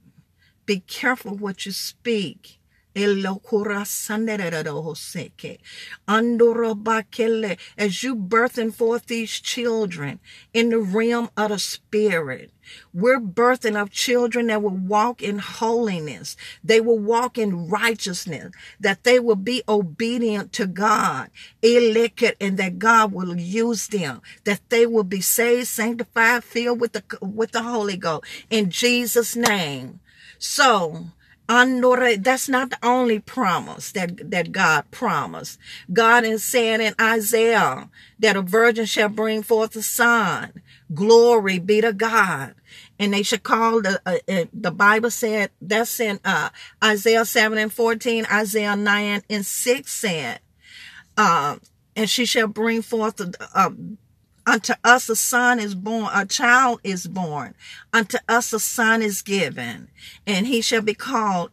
Be 0.68 0.80
careful 0.80 1.34
what 1.34 1.64
you 1.64 1.72
speak. 1.72 2.58
As 2.94 3.06
you 3.06 3.32
birthing 8.14 8.74
forth 8.74 9.06
these 9.06 9.30
children 9.40 10.20
in 10.52 10.68
the 10.68 10.78
realm 10.78 11.30
of 11.38 11.48
the 11.48 11.58
spirit, 11.58 12.52
we're 12.92 13.18
birthing 13.18 13.80
of 13.80 13.90
children 13.90 14.48
that 14.48 14.62
will 14.62 14.70
walk 14.70 15.22
in 15.22 15.38
holiness. 15.38 16.36
They 16.62 16.82
will 16.82 16.98
walk 16.98 17.38
in 17.38 17.70
righteousness, 17.70 18.52
that 18.78 19.04
they 19.04 19.18
will 19.18 19.36
be 19.36 19.62
obedient 19.66 20.52
to 20.54 20.66
God, 20.66 21.30
and 21.62 22.58
that 22.58 22.76
God 22.78 23.12
will 23.12 23.38
use 23.38 23.88
them, 23.88 24.20
that 24.44 24.60
they 24.68 24.84
will 24.84 25.04
be 25.04 25.22
saved, 25.22 25.68
sanctified, 25.68 26.44
filled 26.44 26.78
with 26.80 26.92
the, 26.92 27.04
with 27.22 27.52
the 27.52 27.62
Holy 27.62 27.96
Ghost. 27.96 28.26
In 28.50 28.68
Jesus' 28.70 29.34
name. 29.34 30.00
So, 30.38 31.06
that's 31.48 32.48
not 32.48 32.70
the 32.70 32.78
only 32.82 33.18
promise 33.20 33.92
that, 33.92 34.30
that 34.30 34.52
God 34.52 34.90
promised. 34.90 35.58
God 35.92 36.24
is 36.24 36.44
saying 36.44 36.80
in 36.80 36.94
Isaiah 37.00 37.88
that 38.18 38.36
a 38.36 38.42
virgin 38.42 38.84
shall 38.84 39.08
bring 39.08 39.42
forth 39.42 39.74
a 39.76 39.82
son. 39.82 40.62
Glory 40.92 41.58
be 41.58 41.80
to 41.80 41.92
God. 41.92 42.54
And 42.98 43.14
they 43.14 43.22
should 43.22 43.42
call 43.42 43.80
the, 43.80 44.00
uh, 44.04 44.18
uh, 44.28 44.44
the 44.52 44.70
Bible 44.70 45.10
said, 45.10 45.50
that's 45.60 46.00
in 46.00 46.20
uh, 46.24 46.50
Isaiah 46.82 47.24
7 47.24 47.56
and 47.56 47.72
14, 47.72 48.26
Isaiah 48.30 48.76
9 48.76 49.22
and 49.30 49.46
6 49.46 49.92
said, 49.92 50.40
uh, 51.16 51.56
and 51.96 52.10
she 52.10 52.26
shall 52.26 52.46
bring 52.46 52.82
forth 52.82 53.20
a 53.20 53.72
Unto 54.48 54.72
us 54.82 55.10
a 55.10 55.16
son 55.16 55.60
is 55.60 55.74
born, 55.74 56.08
a 56.14 56.24
child 56.24 56.80
is 56.82 57.06
born. 57.06 57.54
Unto 57.92 58.16
us 58.26 58.50
a 58.54 58.58
son 58.58 59.02
is 59.02 59.20
given, 59.20 59.88
and 60.26 60.46
he 60.46 60.62
shall 60.62 60.80
be 60.80 60.94
called 60.94 61.50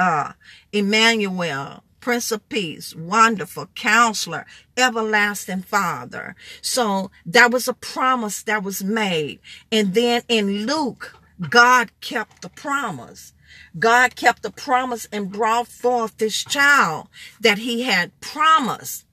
uh, 0.00 0.32
Emmanuel, 0.72 1.84
Prince 2.00 2.32
of 2.32 2.48
Peace, 2.48 2.92
Wonderful, 2.96 3.66
Counselor, 3.76 4.46
Everlasting 4.76 5.62
Father. 5.62 6.34
So 6.60 7.12
that 7.24 7.52
was 7.52 7.68
a 7.68 7.72
promise 7.72 8.42
that 8.42 8.64
was 8.64 8.82
made. 8.82 9.38
And 9.70 9.94
then 9.94 10.22
in 10.26 10.66
Luke, 10.66 11.16
God 11.48 11.92
kept 12.00 12.42
the 12.42 12.48
promise. 12.48 13.32
God 13.78 14.16
kept 14.16 14.42
the 14.42 14.50
promise 14.50 15.06
and 15.12 15.30
brought 15.30 15.68
forth 15.68 16.18
this 16.18 16.42
child 16.42 17.06
that 17.40 17.58
he 17.58 17.82
had 17.82 18.18
promised. 18.20 19.03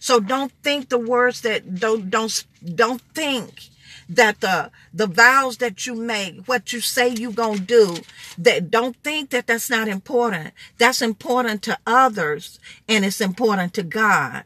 So 0.00 0.20
don't 0.20 0.52
think 0.62 0.88
the 0.88 0.98
words 0.98 1.42
that 1.42 1.76
don't 1.78 2.10
don't 2.10 2.44
don't 2.74 3.02
think 3.14 3.68
that 4.08 4.40
the 4.40 4.70
the 4.92 5.06
vows 5.06 5.58
that 5.58 5.86
you 5.86 5.94
make, 5.94 6.46
what 6.46 6.72
you 6.72 6.80
say 6.80 7.08
you 7.08 7.30
gonna 7.32 7.58
do, 7.58 7.98
that 8.38 8.70
don't 8.70 8.96
think 9.04 9.30
that 9.30 9.46
that's 9.46 9.70
not 9.70 9.88
important. 9.88 10.54
That's 10.78 11.02
important 11.02 11.62
to 11.62 11.78
others 11.86 12.58
and 12.88 13.04
it's 13.04 13.20
important 13.20 13.74
to 13.74 13.82
God 13.82 14.44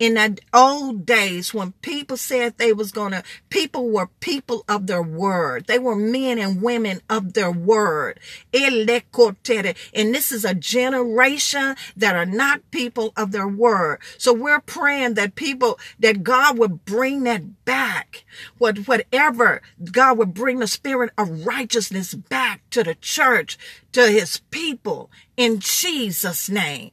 in 0.00 0.14
the 0.14 0.38
old 0.54 1.04
days 1.04 1.52
when 1.52 1.72
people 1.82 2.16
said 2.16 2.56
they 2.56 2.72
was 2.72 2.90
to 2.90 3.22
people 3.50 3.90
were 3.90 4.08
people 4.20 4.64
of 4.66 4.86
their 4.86 5.02
word. 5.02 5.66
They 5.66 5.78
were 5.78 5.94
men 5.94 6.38
and 6.38 6.62
women 6.62 7.02
of 7.10 7.34
their 7.34 7.52
word. 7.52 8.18
And 8.54 8.88
this 8.88 10.32
is 10.32 10.44
a 10.44 10.54
generation 10.54 11.76
that 11.96 12.16
are 12.16 12.26
not 12.26 12.70
people 12.70 13.12
of 13.14 13.32
their 13.32 13.46
word. 13.46 14.00
So 14.16 14.32
we're 14.32 14.60
praying 14.60 15.14
that 15.14 15.34
people 15.34 15.78
that 15.98 16.22
god 16.22 16.58
would 16.58 16.86
bring 16.86 17.24
that 17.24 17.64
back. 17.66 18.24
What 18.56 18.88
whatever 18.88 19.60
god 19.92 20.16
would 20.16 20.32
bring 20.32 20.60
the 20.60 20.66
spirit 20.66 21.10
of 21.18 21.44
righteousness 21.46 22.14
back 22.14 22.62
to 22.70 22.82
the 22.82 22.94
church 22.94 23.58
to 23.92 24.08
his 24.10 24.38
people 24.50 25.10
in 25.36 25.58
Jesus' 25.58 26.48
name. 26.48 26.90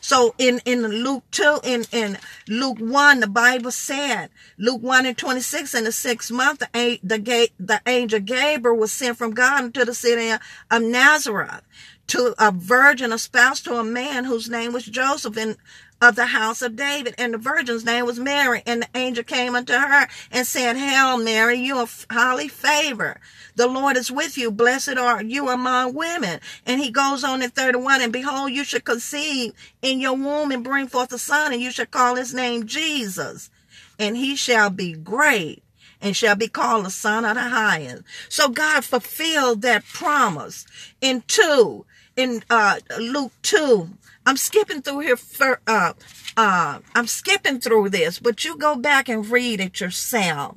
So 0.00 0.29
in, 0.38 0.60
in 0.64 0.82
Luke 0.82 1.24
2, 1.30 1.60
in, 1.64 1.84
in 1.92 2.18
Luke 2.48 2.78
1, 2.78 3.20
the 3.20 3.26
Bible 3.26 3.70
said, 3.70 4.30
Luke 4.58 4.82
1 4.82 5.06
and 5.06 5.16
26, 5.16 5.74
in 5.74 5.84
the 5.84 5.92
sixth 5.92 6.30
month, 6.30 6.60
the, 6.60 7.00
the, 7.02 7.50
the 7.58 7.80
angel 7.86 8.20
Gabriel 8.20 8.76
was 8.76 8.92
sent 8.92 9.18
from 9.18 9.32
God 9.32 9.64
into 9.64 9.84
the 9.84 9.94
city 9.94 10.30
of 10.70 10.82
Nazareth 10.82 11.62
to 12.08 12.34
a 12.38 12.50
virgin 12.50 13.12
espoused 13.12 13.64
to 13.64 13.74
a 13.76 13.84
man 13.84 14.24
whose 14.24 14.50
name 14.50 14.72
was 14.72 14.84
Joseph 14.84 15.36
in 15.36 15.56
of 16.00 16.16
the 16.16 16.26
house 16.26 16.62
of 16.62 16.76
David, 16.76 17.14
and 17.18 17.34
the 17.34 17.38
virgin's 17.38 17.84
name 17.84 18.06
was 18.06 18.18
Mary. 18.18 18.62
And 18.66 18.82
the 18.82 18.88
angel 18.94 19.24
came 19.24 19.54
unto 19.54 19.74
her 19.74 20.08
and 20.30 20.46
said, 20.46 20.76
Hail 20.76 21.18
Mary, 21.18 21.58
you 21.58 21.76
are 21.76 21.88
highly 22.10 22.48
favored. 22.48 23.18
The 23.56 23.66
Lord 23.66 23.96
is 23.96 24.10
with 24.10 24.38
you. 24.38 24.50
Blessed 24.50 24.96
are 24.96 25.22
you 25.22 25.48
among 25.48 25.94
women. 25.94 26.40
And 26.64 26.80
he 26.80 26.90
goes 26.90 27.22
on 27.24 27.42
in 27.42 27.50
31, 27.50 28.00
and 28.00 28.12
behold, 28.12 28.52
you 28.52 28.64
shall 28.64 28.80
conceive 28.80 29.52
in 29.82 30.00
your 30.00 30.14
womb 30.14 30.50
and 30.50 30.64
bring 30.64 30.86
forth 30.86 31.12
a 31.12 31.18
son, 31.18 31.52
and 31.52 31.60
you 31.60 31.70
shall 31.70 31.86
call 31.86 32.14
his 32.14 32.32
name 32.32 32.66
Jesus. 32.66 33.50
And 33.98 34.16
he 34.16 34.36
shall 34.36 34.70
be 34.70 34.94
great 34.94 35.62
and 36.00 36.16
shall 36.16 36.36
be 36.36 36.48
called 36.48 36.86
the 36.86 36.90
son 36.90 37.24
of 37.24 37.34
the 37.34 37.42
highest. 37.42 38.02
So 38.28 38.48
God 38.48 38.84
fulfilled 38.84 39.62
that 39.62 39.84
promise. 39.84 40.66
In 41.00 41.22
two, 41.26 41.84
in 42.16 42.42
uh, 42.48 42.80
Luke 42.98 43.32
2, 43.42 43.90
I'm 44.26 44.36
skipping 44.36 44.82
through 44.82 45.00
here 45.00 45.16
for, 45.16 45.60
uh, 45.66 45.94
uh, 46.36 46.80
I'm 46.94 47.06
skipping 47.06 47.60
through 47.60 47.90
this, 47.90 48.18
but 48.18 48.44
you 48.44 48.56
go 48.56 48.76
back 48.76 49.08
and 49.08 49.28
read 49.28 49.60
it 49.60 49.80
yourself. 49.80 50.56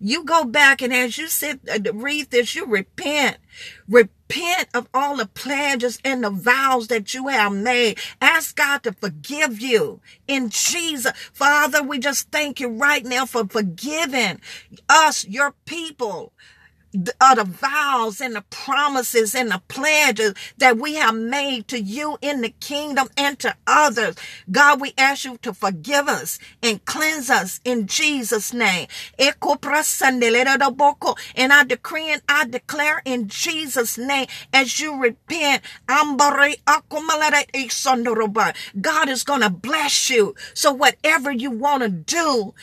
You 0.00 0.24
go 0.24 0.44
back 0.44 0.82
and 0.82 0.92
as 0.92 1.18
you 1.18 1.28
sit 1.28 1.60
uh, 1.68 1.92
read 1.92 2.30
this, 2.30 2.54
you 2.54 2.66
repent. 2.66 3.38
Repent 3.88 4.68
of 4.74 4.88
all 4.92 5.16
the 5.16 5.26
pledges 5.26 5.98
and 6.04 6.22
the 6.22 6.30
vows 6.30 6.88
that 6.88 7.14
you 7.14 7.28
have 7.28 7.52
made. 7.52 7.98
Ask 8.20 8.56
God 8.56 8.82
to 8.84 8.92
forgive 8.92 9.60
you 9.60 10.00
in 10.26 10.50
Jesus. 10.50 11.12
Father, 11.32 11.82
we 11.82 11.98
just 11.98 12.30
thank 12.30 12.60
you 12.60 12.68
right 12.68 13.04
now 13.04 13.26
for 13.26 13.46
forgiving 13.46 14.40
us, 14.88 15.26
your 15.26 15.54
people 15.64 16.32
are 17.20 17.32
uh, 17.32 17.34
the 17.36 17.44
vows 17.44 18.20
and 18.20 18.34
the 18.36 18.44
promises 18.50 19.34
and 19.34 19.50
the 19.50 19.62
pledges 19.68 20.34
that 20.58 20.76
we 20.78 20.94
have 20.96 21.14
made 21.14 21.68
to 21.68 21.80
you 21.80 22.18
in 22.20 22.40
the 22.42 22.50
kingdom 22.60 23.08
and 23.16 23.38
to 23.40 23.54
others. 23.66 24.16
God, 24.50 24.80
we 24.80 24.92
ask 24.98 25.24
you 25.24 25.38
to 25.42 25.54
forgive 25.54 26.08
us 26.08 26.38
and 26.62 26.84
cleanse 26.84 27.30
us 27.30 27.60
in 27.64 27.86
Jesus' 27.86 28.52
name. 28.52 28.88
And 29.18 29.34
I 31.52 31.64
decree 31.64 32.10
and 32.12 32.22
I 32.28 32.46
declare 32.46 33.02
in 33.04 33.28
Jesus' 33.28 33.98
name 33.98 34.26
as 34.52 34.80
you 34.80 35.00
repent, 35.00 35.62
God 38.80 39.08
is 39.08 39.24
going 39.24 39.40
to 39.42 39.50
bless 39.50 40.10
you. 40.10 40.34
So 40.54 40.72
whatever 40.72 41.30
you 41.32 41.50
want 41.50 41.82
to 41.82 41.88
do, 41.88 42.54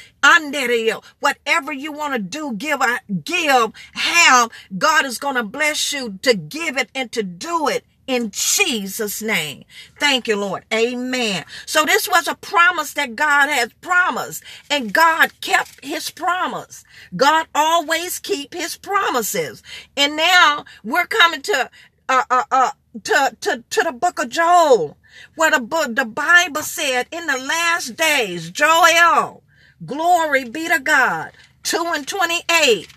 whatever 1.19 1.71
you 1.71 1.91
want 1.91 2.13
to 2.13 2.19
do, 2.19 2.53
give, 2.53 2.81
give, 3.23 3.73
have, 3.93 4.51
God 4.77 5.05
is 5.05 5.17
going 5.17 5.35
to 5.35 5.43
bless 5.43 5.93
you 5.93 6.19
to 6.21 6.35
give 6.35 6.77
it 6.77 6.89
and 6.95 7.11
to 7.11 7.23
do 7.23 7.67
it 7.67 7.85
in 8.07 8.31
Jesus' 8.31 9.21
name. 9.21 9.63
Thank 9.99 10.27
you, 10.27 10.35
Lord. 10.35 10.65
Amen. 10.73 11.45
So 11.65 11.85
this 11.85 12.07
was 12.07 12.27
a 12.27 12.35
promise 12.35 12.93
that 12.93 13.15
God 13.15 13.49
has 13.49 13.73
promised 13.81 14.43
and 14.69 14.93
God 14.93 15.39
kept 15.41 15.83
his 15.83 16.09
promise. 16.09 16.83
God 17.15 17.47
always 17.55 18.19
keep 18.19 18.53
his 18.53 18.77
promises. 18.77 19.63
And 19.97 20.15
now 20.15 20.65
we're 20.83 21.07
coming 21.07 21.41
to, 21.43 21.69
uh, 22.09 22.23
uh, 22.29 22.43
uh, 22.51 22.71
to, 23.03 23.37
to, 23.41 23.63
to 23.69 23.83
the 23.83 23.91
book 23.91 24.21
of 24.21 24.29
Joel, 24.29 24.97
where 25.35 25.51
the 25.51 25.61
book, 25.61 25.95
the 25.95 26.05
Bible 26.05 26.61
said 26.61 27.07
in 27.11 27.25
the 27.25 27.37
last 27.37 27.95
days, 27.95 28.51
Joel, 28.51 29.41
glory 29.83 30.45
be 30.45 30.67
to 30.67 30.79
God, 30.79 31.31
2 31.63 31.91
and 31.95 32.07
28, 32.07 32.87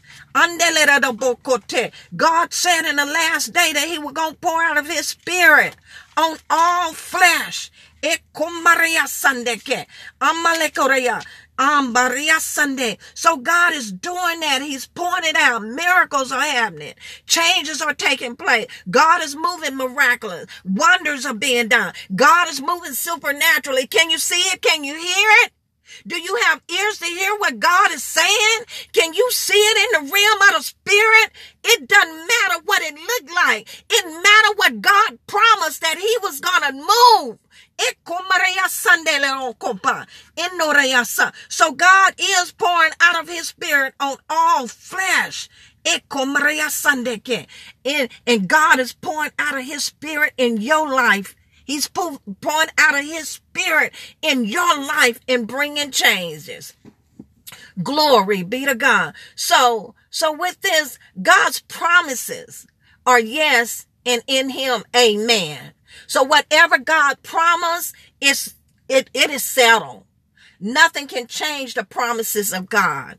God 2.15 2.53
said 2.53 2.89
in 2.89 2.97
the 2.97 3.07
last 3.07 3.53
day 3.53 3.73
that 3.73 3.89
he 3.89 3.99
was 3.99 4.13
going 4.13 4.35
to 4.35 4.41
pour 4.41 4.63
out 4.63 4.77
of 4.77 4.87
his 4.87 5.09
spirit 5.09 5.77
on 6.17 6.37
all 6.51 6.93
flesh. 6.93 7.71
Sunday. 12.39 12.99
So 13.15 13.37
God 13.37 13.73
is 13.73 13.91
doing 13.91 14.41
that. 14.41 14.61
He's 14.63 14.87
it 15.25 15.37
out. 15.37 15.63
Miracles 15.63 16.31
are 16.31 16.41
happening. 16.41 16.95
Changes 17.27 17.83
are 17.83 17.95
taking 17.95 18.37
place. 18.37 18.67
God 18.89 19.23
is 19.23 19.35
moving 19.35 19.77
miraculous. 19.77 20.47
Wonders 20.65 21.27
are 21.27 21.35
being 21.35 21.67
done. 21.69 21.93
God 22.15 22.49
is 22.49 22.61
moving 22.63 22.93
supernaturally. 22.93 23.89
Can 23.89 24.11
you 24.11 24.19
see 24.19 24.41
it? 24.53 24.63
Can 24.63 24.85
you 24.85 24.95
hear 24.95 25.29
it? 25.45 25.53
Do 26.07 26.21
you 26.21 26.37
have 26.47 26.63
ears 26.71 26.99
to 26.99 27.07
hear 27.07 27.37
what 27.39 27.59
God 27.61 27.93
is 27.93 28.03
saying? 28.05 28.65
Can 28.93 29.15
you 29.15 29.31
see 29.31 29.55
it 29.55 29.79
in 29.79 30.07
the 30.07 30.13
realm 30.13 30.43
of 30.49 30.57
the 30.59 30.63
spirit? 30.63 31.33
It 31.65 31.89
doesn't 31.89 32.17
matter 32.17 32.63
what 32.65 32.83
it 32.83 32.95
looked 32.95 33.35
like. 33.35 33.85
It 33.91 34.05
matter 34.07 34.55
what 34.57 34.81
God 34.81 35.19
promised 35.27 35.81
that 35.83 35.99
he 35.99 36.17
was 36.23 36.41
going 36.41 36.63
to 36.63 36.73
move. 36.73 37.39
So 41.49 41.73
God 41.73 42.15
is 42.19 42.53
pouring 42.53 42.93
out 43.01 43.23
of 43.23 43.29
his 43.29 43.49
spirit 43.49 43.95
on 44.01 44.17
all 44.29 44.67
flesh. 44.67 45.49
And, 47.85 48.11
and 48.27 48.49
God 48.49 48.79
is 48.81 48.93
pouring 48.95 49.31
out 49.39 49.57
of 49.57 49.65
his 49.65 49.85
spirit 49.85 50.33
in 50.37 50.59
your 50.59 50.89
life 50.89 51.35
He's 51.69 51.87
pouring 51.87 52.19
out 52.79 52.99
of 52.99 53.05
his 53.05 53.29
spirit 53.29 53.93
in 54.23 54.47
your 54.47 54.81
life 54.81 55.21
and 55.29 55.47
bringing 55.47 55.91
changes. 55.91 56.73
Glory 57.83 58.43
be 58.43 58.65
to 58.65 58.75
God. 58.75 59.15
So, 59.37 59.95
so 60.09 60.33
with 60.33 60.63
this, 60.63 60.99
God's 61.21 61.61
promises 61.61 62.67
are 63.05 63.21
yes 63.21 63.87
and 64.07 64.23
in 64.27 64.49
him, 64.49 64.83
amen. 64.97 65.75
So 66.07 66.23
whatever 66.23 66.79
God 66.79 67.23
promised 67.23 67.95
it's, 68.19 68.55
it, 68.89 69.11
it 69.13 69.29
is 69.29 69.43
settled. 69.43 70.05
Nothing 70.59 71.07
can 71.07 71.27
change 71.27 71.75
the 71.75 71.85
promises 71.85 72.55
of 72.55 72.71
God. 72.71 73.19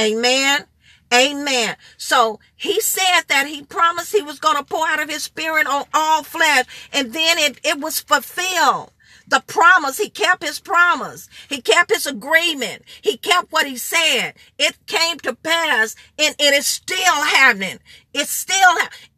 Amen. 0.00 0.64
Amen. 1.12 1.76
So 1.96 2.38
he 2.54 2.80
said 2.80 3.22
that 3.28 3.46
he 3.48 3.62
promised 3.62 4.12
he 4.12 4.22
was 4.22 4.38
going 4.38 4.56
to 4.56 4.64
pour 4.64 4.86
out 4.86 5.02
of 5.02 5.10
his 5.10 5.24
spirit 5.24 5.66
on 5.66 5.84
all 5.92 6.22
flesh. 6.22 6.66
And 6.92 7.12
then 7.12 7.38
it, 7.38 7.60
it 7.64 7.80
was 7.80 8.00
fulfilled. 8.00 8.92
The 9.26 9.42
promise, 9.46 9.98
he 9.98 10.08
kept 10.10 10.42
his 10.42 10.58
promise. 10.58 11.28
He 11.48 11.60
kept 11.60 11.92
his 11.92 12.06
agreement. 12.06 12.82
He 13.00 13.16
kept 13.16 13.52
what 13.52 13.66
he 13.66 13.76
said. 13.76 14.34
It 14.58 14.76
came 14.86 15.18
to 15.20 15.34
pass 15.34 15.94
and 16.18 16.34
it 16.38 16.54
is 16.54 16.66
still 16.66 17.14
happening. 17.24 17.78
It's 18.12 18.30
still, 18.30 18.70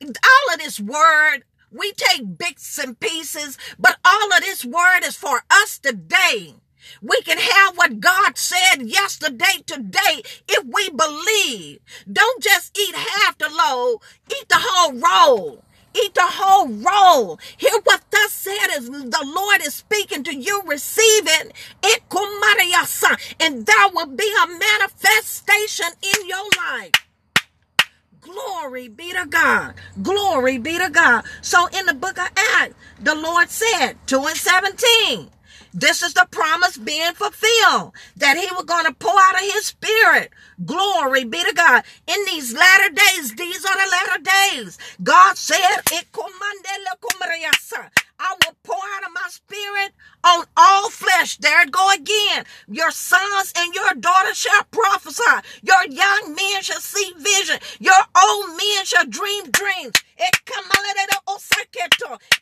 all 0.02 0.54
of 0.54 0.60
this 0.60 0.78
word, 0.80 1.44
we 1.70 1.92
take 1.92 2.36
bits 2.36 2.78
and 2.78 3.00
pieces, 3.00 3.56
but 3.78 3.96
all 4.04 4.32
of 4.34 4.40
this 4.40 4.64
word 4.64 5.00
is 5.04 5.16
for 5.16 5.42
us 5.50 5.78
today. 5.78 6.56
We 7.00 7.20
can 7.22 7.38
have 7.38 7.76
what 7.76 8.00
God 8.00 8.36
said 8.36 8.82
yesterday, 8.82 9.62
today, 9.66 10.22
if 10.48 10.64
we 10.64 10.90
believe. 10.90 11.80
Don't 12.10 12.42
just 12.42 12.78
eat 12.78 12.94
half 12.94 13.38
the 13.38 13.48
loaf, 13.48 14.02
eat 14.30 14.48
the 14.48 14.58
whole 14.58 14.92
roll. 14.92 15.64
Eat 15.94 16.14
the 16.14 16.22
whole 16.22 16.68
roll. 16.68 17.38
Hear 17.58 17.78
what 17.84 18.00
thus 18.10 18.32
said 18.32 18.68
is 18.78 18.88
the 18.88 19.32
Lord 19.34 19.60
is 19.60 19.74
speaking 19.74 20.24
to 20.24 20.34
you, 20.34 20.62
receiving 20.66 21.52
it, 21.82 22.02
and 23.40 23.66
there 23.66 23.88
will 23.92 24.06
be 24.06 24.34
a 24.42 24.46
manifestation 24.46 25.86
in 26.02 26.28
your 26.28 26.44
life. 26.56 26.92
Glory 28.20 28.88
be 28.88 29.12
to 29.12 29.26
God. 29.26 29.74
Glory 30.00 30.56
be 30.56 30.78
to 30.78 30.88
God. 30.88 31.24
So 31.42 31.66
in 31.66 31.86
the 31.86 31.94
book 31.94 32.18
of 32.18 32.28
Acts, 32.36 32.74
the 33.00 33.16
Lord 33.16 33.50
said, 33.50 33.94
2 34.06 34.24
and 34.26 34.36
17, 34.36 35.28
this 35.74 36.02
is 36.02 36.14
the 36.14 36.26
promise 36.30 36.76
being 36.76 37.12
fulfilled 37.14 37.92
that 38.16 38.36
he 38.36 38.46
was 38.54 38.64
going 38.64 38.86
to 38.86 38.92
pour 38.94 39.18
out 39.18 39.34
of 39.34 39.40
his 39.40 39.66
spirit. 39.66 40.30
Glory 40.64 41.24
be 41.24 41.42
to 41.42 41.52
God. 41.54 41.84
In 42.06 42.24
these 42.26 42.54
latter 42.54 42.90
days, 42.90 43.34
these 43.34 43.64
are 43.64 43.74
the 43.74 43.90
latter 43.90 44.22
days. 44.22 44.78
God 45.02 45.36
said, 45.36 45.82
I 48.22 48.36
will 48.46 48.56
pour 48.64 48.76
out 48.96 49.04
of 49.04 49.14
my 49.14 49.28
spirit 49.30 49.92
on 50.24 50.46
all 50.56 50.90
flesh. 50.90 51.38
There 51.38 51.62
it 51.64 51.72
go 51.72 51.92
again. 51.94 52.46
Your 52.68 52.92
sons 52.92 53.52
and 53.58 53.74
your 53.74 53.94
daughters 53.94 54.38
shall 54.38 54.64
prophesy. 54.70 55.22
Your 55.62 55.86
young 55.88 56.36
men 56.36 56.62
shall 56.62 56.80
see 56.80 57.12
vision. 57.18 57.58
Your 57.80 57.94
old 58.24 58.50
men 58.50 58.84
shall 58.86 59.06
dream 59.06 59.50
dreams. 59.50 59.94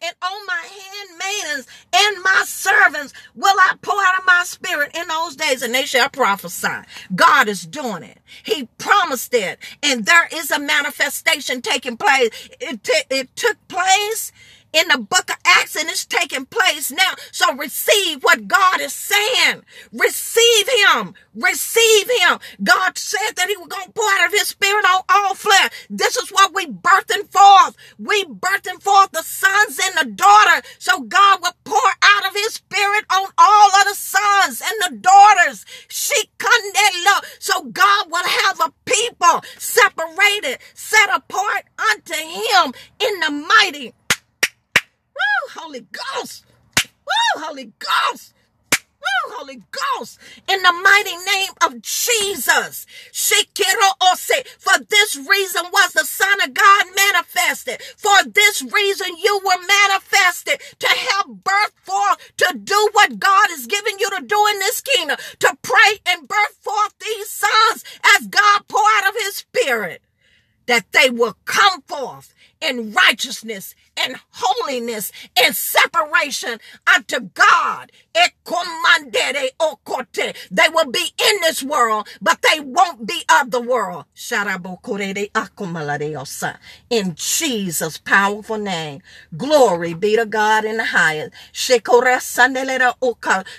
And 0.02 0.14
on 0.22 0.46
my 0.46 0.62
handmaidens 0.62 1.66
and 1.94 2.22
my 2.22 2.44
servants 2.46 3.14
will 3.34 3.56
I 3.58 3.74
pour 3.82 4.00
out 4.00 4.18
of 4.20 4.26
my 4.26 4.42
spirit 4.44 4.96
in 4.96 5.08
those 5.08 5.36
days, 5.36 5.62
and 5.62 5.74
they 5.74 5.86
shall 5.86 6.10
prophesy. 6.10 6.68
God 7.14 7.48
is 7.48 7.66
doing 7.66 8.02
it. 8.02 8.18
He 8.44 8.68
promised 8.78 9.34
it, 9.34 9.58
and 9.82 10.06
there 10.06 10.28
is 10.32 10.50
a 10.50 10.60
manifestation 10.60 11.62
taking 11.62 11.96
place. 11.96 12.30
It, 12.60 12.84
t- 12.84 13.04
it 13.10 13.34
took 13.36 13.56
place 13.68 14.32
in 14.72 14.88
the 14.88 14.98
book 14.98 15.30
of 15.30 15.36
Acts 15.44 15.76
and 15.76 15.88
it's 15.88 16.06
taking 16.06 16.46
place 16.46 16.90
now. 16.90 17.14
So 17.32 17.54
receive 17.54 18.22
what 18.22 18.48
God 18.48 18.80
is 18.80 18.92
saying. 18.92 19.62
Receive 19.92 20.68
him. 20.86 21.14
Receive 21.34 22.10
him. 22.20 22.38
God 22.62 22.96
said 22.96 23.32
that 23.36 23.48
he 23.48 23.56
was 23.56 23.68
going 23.68 23.86
to 23.86 23.92
pour 23.92 24.10
out 24.18 24.26
of 24.26 24.32
his 24.32 24.48
spirit 24.48 24.84
on 24.84 25.02
all 25.08 25.34
flesh. 25.34 25.70
This 25.88 26.16
is 26.16 26.30
what 26.30 26.54
we 26.54 26.66
birthing 26.66 27.28
forth. 27.30 27.76
We 27.98 28.24
birthing 28.24 28.82
forth 28.82 29.12
the 29.12 29.22
sons 29.22 29.80
and 29.82 30.08
the 30.08 30.12
daughter. 30.14 30.66
So 30.78 31.00
God 31.00 31.40
will 31.42 31.56
pour 31.64 31.90
out 32.02 32.26
of 32.28 32.34
his 32.34 32.54
spirit 32.54 33.04
on 33.10 33.28
all 33.38 33.68
of 33.80 33.88
the 33.88 33.94
sons 33.94 34.62
and 34.62 34.94
the 34.94 35.00
daughters. 35.00 35.64
She 35.88 36.20
that 36.72 36.92
love. 37.04 37.24
So 37.38 37.64
God 37.64 38.06
will 38.10 38.26
have 38.26 38.60
a 38.60 38.72
people 38.84 39.42
separated, 39.58 40.58
set 40.74 41.08
apart 41.14 41.64
unto 41.92 42.14
him 42.14 42.72
in 42.98 43.20
the 43.20 43.30
mighty 43.30 43.94
Woo, 45.40 45.62
Holy 45.62 45.86
Ghost. 45.92 46.44
Woo, 46.84 47.42
Holy 47.42 47.72
Ghost. 47.78 48.34
Woo, 49.00 49.34
Holy 49.36 49.62
Ghost. 49.70 50.18
In 50.48 50.62
the 50.62 50.72
mighty 50.72 51.16
name 51.16 51.52
of 51.62 51.82
Jesus. 51.82 52.86
For 54.58 54.78
this 54.88 55.16
reason 55.16 55.62
was 55.72 55.92
the 55.92 56.04
Son 56.04 56.40
of 56.42 56.54
God 56.54 56.84
manifested. 56.96 57.82
For 57.96 58.24
this 58.26 58.62
reason 58.62 59.16
you 59.18 59.40
were 59.44 59.66
manifested 59.66 60.60
to 60.78 60.88
help 60.88 61.28
birth 61.44 61.72
forth, 61.82 62.32
to 62.38 62.58
do 62.62 62.88
what 62.92 63.18
God 63.18 63.50
is 63.52 63.66
giving 63.66 63.98
you 63.98 64.10
to 64.10 64.22
do 64.24 64.46
in 64.52 64.58
this 64.58 64.80
kingdom, 64.80 65.16
to 65.40 65.56
pray 65.62 66.00
and 66.06 66.28
birth 66.28 66.58
forth 66.60 66.94
these 66.98 67.30
sons 67.30 67.84
as 68.18 68.26
God 68.26 68.62
pour 68.68 68.82
out 68.98 69.08
of 69.08 69.14
his 69.16 69.36
spirit 69.36 70.02
that 70.70 70.92
they 70.92 71.10
will 71.10 71.36
come 71.46 71.82
forth 71.82 72.34
in 72.62 72.94
righteousness 72.94 73.74
and 73.98 74.16
holiness 74.32 75.12
and 75.42 75.56
separation 75.56 76.60
unto 76.94 77.20
God. 77.34 77.92
They 78.14 78.28
will 80.72 80.90
be 80.90 81.12
in 81.18 81.36
this 81.42 81.62
world, 81.62 82.08
but 82.22 82.40
they 82.42 82.60
won't 82.60 83.06
be 83.06 83.22
of 83.40 83.52
the 83.52 83.62
world. 83.62 84.06
In 86.90 87.14
Jesus' 87.16 87.98
powerful 87.98 88.58
name. 88.58 89.02
Glory 89.36 89.94
be 89.94 90.16
to 90.16 90.26
God 90.26 90.64
in 90.64 90.78
the 90.78 90.86
highest. 90.86 91.34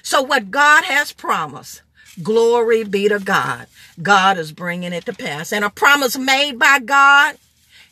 So 0.04 0.24
what 0.24 0.52
God 0.52 0.86
has 0.86 1.14
promised, 1.14 1.84
glory 2.22 2.84
be 2.84 3.10
to 3.10 3.20
God. 3.20 3.68
God 4.02 4.38
is 4.38 4.52
bringing 4.52 4.94
it 4.94 5.06
to 5.06 5.14
pass. 5.14 5.52
And 5.52 5.66
a 5.66 5.70
promise 5.70 6.18
made 6.18 6.58
by 6.58 6.80
God 6.80 7.38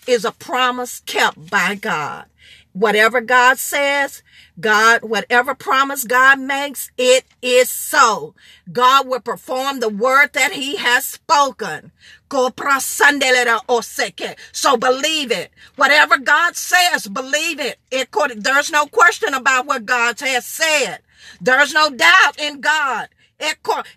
is 0.08 0.26
a 0.26 0.32
promise 0.32 1.02
kept 1.02 1.50
by 1.50 1.76
God. 1.76 2.26
Whatever 2.74 3.22
God 3.22 3.58
says, 3.58 4.22
God, 4.60 5.04
whatever 5.04 5.56
promise 5.56 6.04
God 6.04 6.40
makes, 6.40 6.92
it 6.98 7.26
is 7.42 7.70
so. 7.70 8.36
God 8.72 9.08
will 9.08 9.22
perform 9.22 9.80
the 9.80 9.90
word 9.90 10.34
that 10.34 10.54
he 10.54 10.76
has 10.78 11.06
spoken. 11.06 11.92
So 12.32 12.52
believe 14.78 15.32
it. 15.32 15.52
Whatever 15.76 16.18
God 16.20 16.56
says, 16.56 17.08
believe 17.08 17.60
it. 17.60 17.80
it 17.90 18.12
could, 18.12 18.44
there's 18.44 18.72
no 18.72 18.86
question 18.86 19.34
about 19.34 19.66
what 19.66 19.86
God 19.86 20.20
has 20.20 20.46
said. 20.46 21.00
There's 21.42 21.74
no 21.74 21.90
doubt 21.90 22.40
in 22.40 22.62
God. 22.62 23.10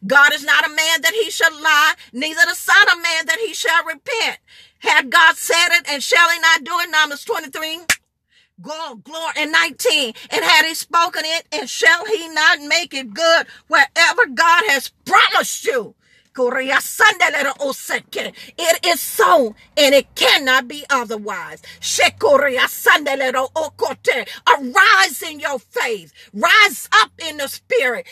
God 0.07 0.33
is 0.35 0.44
not 0.44 0.66
a 0.66 0.70
man 0.70 1.02
that 1.02 1.14
he 1.14 1.31
shall 1.31 1.52
lie, 1.62 1.94
neither 2.12 2.42
the 2.48 2.55
son 2.55 2.88
of 2.92 3.02
man 3.02 3.26
that 3.26 3.38
he 3.40 3.55
shall 3.55 3.85
repent. 3.85 4.38
Had 4.81 5.11
God 5.11 5.37
said 5.37 5.68
it 5.78 5.87
and 5.90 6.02
shall 6.02 6.31
he 6.31 6.40
not 6.40 6.64
do 6.64 6.72
it? 6.81 6.90
Numbers 6.90 7.24
23. 7.24 7.81
Go, 8.62 8.96
glory, 9.05 9.33
and 9.38 9.52
19. 9.52 10.14
And 10.31 10.44
had 10.44 10.66
he 10.66 10.74
spoken 10.74 11.22
it, 11.24 11.46
and 11.52 11.68
shall 11.70 12.07
he 12.07 12.28
not 12.28 12.61
make 12.62 12.94
it 12.94 13.14
good 13.14 13.46
wherever 13.68 14.26
God 14.35 14.64
has 14.68 14.92
promised 15.07 15.66
you? 15.66 15.94
It 18.58 18.86
is 18.86 19.00
so, 19.00 19.54
and 19.76 19.94
it 19.94 20.14
cannot 20.14 20.68
be 20.68 20.84
otherwise. 20.90 21.62
Arise 24.48 25.22
in 25.22 25.40
your 25.40 25.58
faith. 25.58 26.12
Rise 26.34 26.88
up 27.02 27.12
in 27.28 27.38
the 27.38 27.48
spirit. 27.48 28.06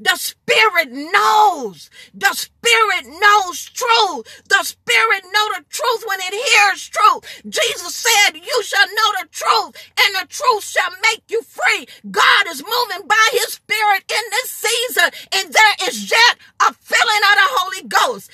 The 0.00 0.16
spirit 0.16 0.90
knows. 0.92 1.90
The 2.14 2.34
spirit 2.34 3.06
knows 3.20 3.70
truth. 3.70 4.26
The 4.48 4.62
spirit 4.64 5.24
know 5.32 5.46
the 5.58 5.64
truth 5.70 6.04
when 6.08 6.20
it 6.20 6.34
hears 6.34 6.88
truth. 6.88 7.42
Jesus 7.48 7.94
said, 7.94 8.36
you 8.36 8.62
shall 8.64 8.86
know 8.88 9.10
the 9.22 9.28
truth 9.30 9.76
and 10.00 10.14
the 10.16 10.26
truth 10.28 10.64
shall 10.64 10.92
make 11.02 11.24
you 11.28 11.42
free. 11.42 11.86
God 12.10 12.46
is 12.48 12.62
moving 12.62 13.06
by 13.08 13.26
his 13.32 13.54
spirit 13.54 14.04
in 14.10 14.24
this 14.32 14.50
season 14.50 15.10
and 15.34 15.52
there 15.54 15.88
is 15.88 16.10
yet 16.10 16.38
a 16.60 16.74
filling 16.74 17.25
of 17.32 17.38
the 17.38 17.48
Holy 17.58 17.82
Ghost. 17.88 18.30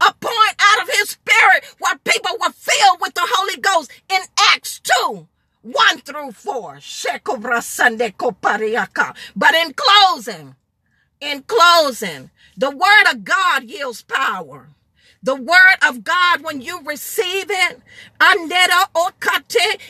A 0.00 0.14
point 0.20 0.54
out 0.60 0.82
of 0.82 0.88
his 0.94 1.10
spirit 1.10 1.64
where 1.78 1.98
people 1.98 2.36
were 2.40 2.52
filled 2.52 3.00
with 3.00 3.14
the 3.14 3.24
Holy 3.24 3.56
Ghost 3.56 3.90
in 4.08 4.20
Acts 4.38 4.80
2. 4.80 5.26
1 5.62 5.98
through 6.00 6.32
4. 6.32 6.80
But 9.36 9.54
in 9.54 9.74
closing, 9.74 10.54
in 11.20 11.42
closing, 11.42 12.30
the 12.56 12.70
word 12.70 13.12
of 13.12 13.24
God 13.24 13.64
yields 13.64 14.02
power. 14.02 14.68
The 15.22 15.34
word 15.34 15.78
of 15.86 16.04
God, 16.04 16.42
when 16.42 16.60
you 16.60 16.80
receive 16.84 17.46
it, 17.50 17.80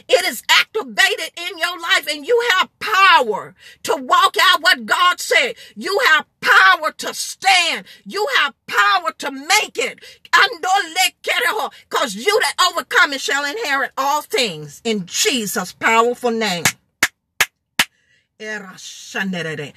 it 0.08 0.24
is 0.26 0.42
activated 0.48 1.30
in 1.36 1.58
your 1.58 1.78
life 1.80 2.08
and 2.10 2.26
you 2.26 2.48
have 2.58 2.70
power 2.80 3.54
to 3.84 3.96
walk 3.96 4.36
out 4.40 4.62
what 4.62 4.86
God 4.86 5.20
said. 5.20 5.54
You 5.76 6.00
have 6.08 6.26
power 6.40 6.92
to 6.92 7.14
stand. 7.14 7.86
You 8.04 8.26
have 8.38 8.54
power 8.66 9.12
to 9.18 9.30
make 9.30 9.76
it. 9.78 10.00
Because 11.88 12.14
you 12.16 12.40
that 12.40 12.72
overcome 12.72 13.12
it 13.12 13.20
shall 13.20 13.44
inherit 13.44 13.92
all 13.98 14.22
things 14.22 14.80
in 14.84 15.06
Jesus' 15.06 15.72
powerful 15.72 16.30
name. 16.30 16.64
The 18.40 19.72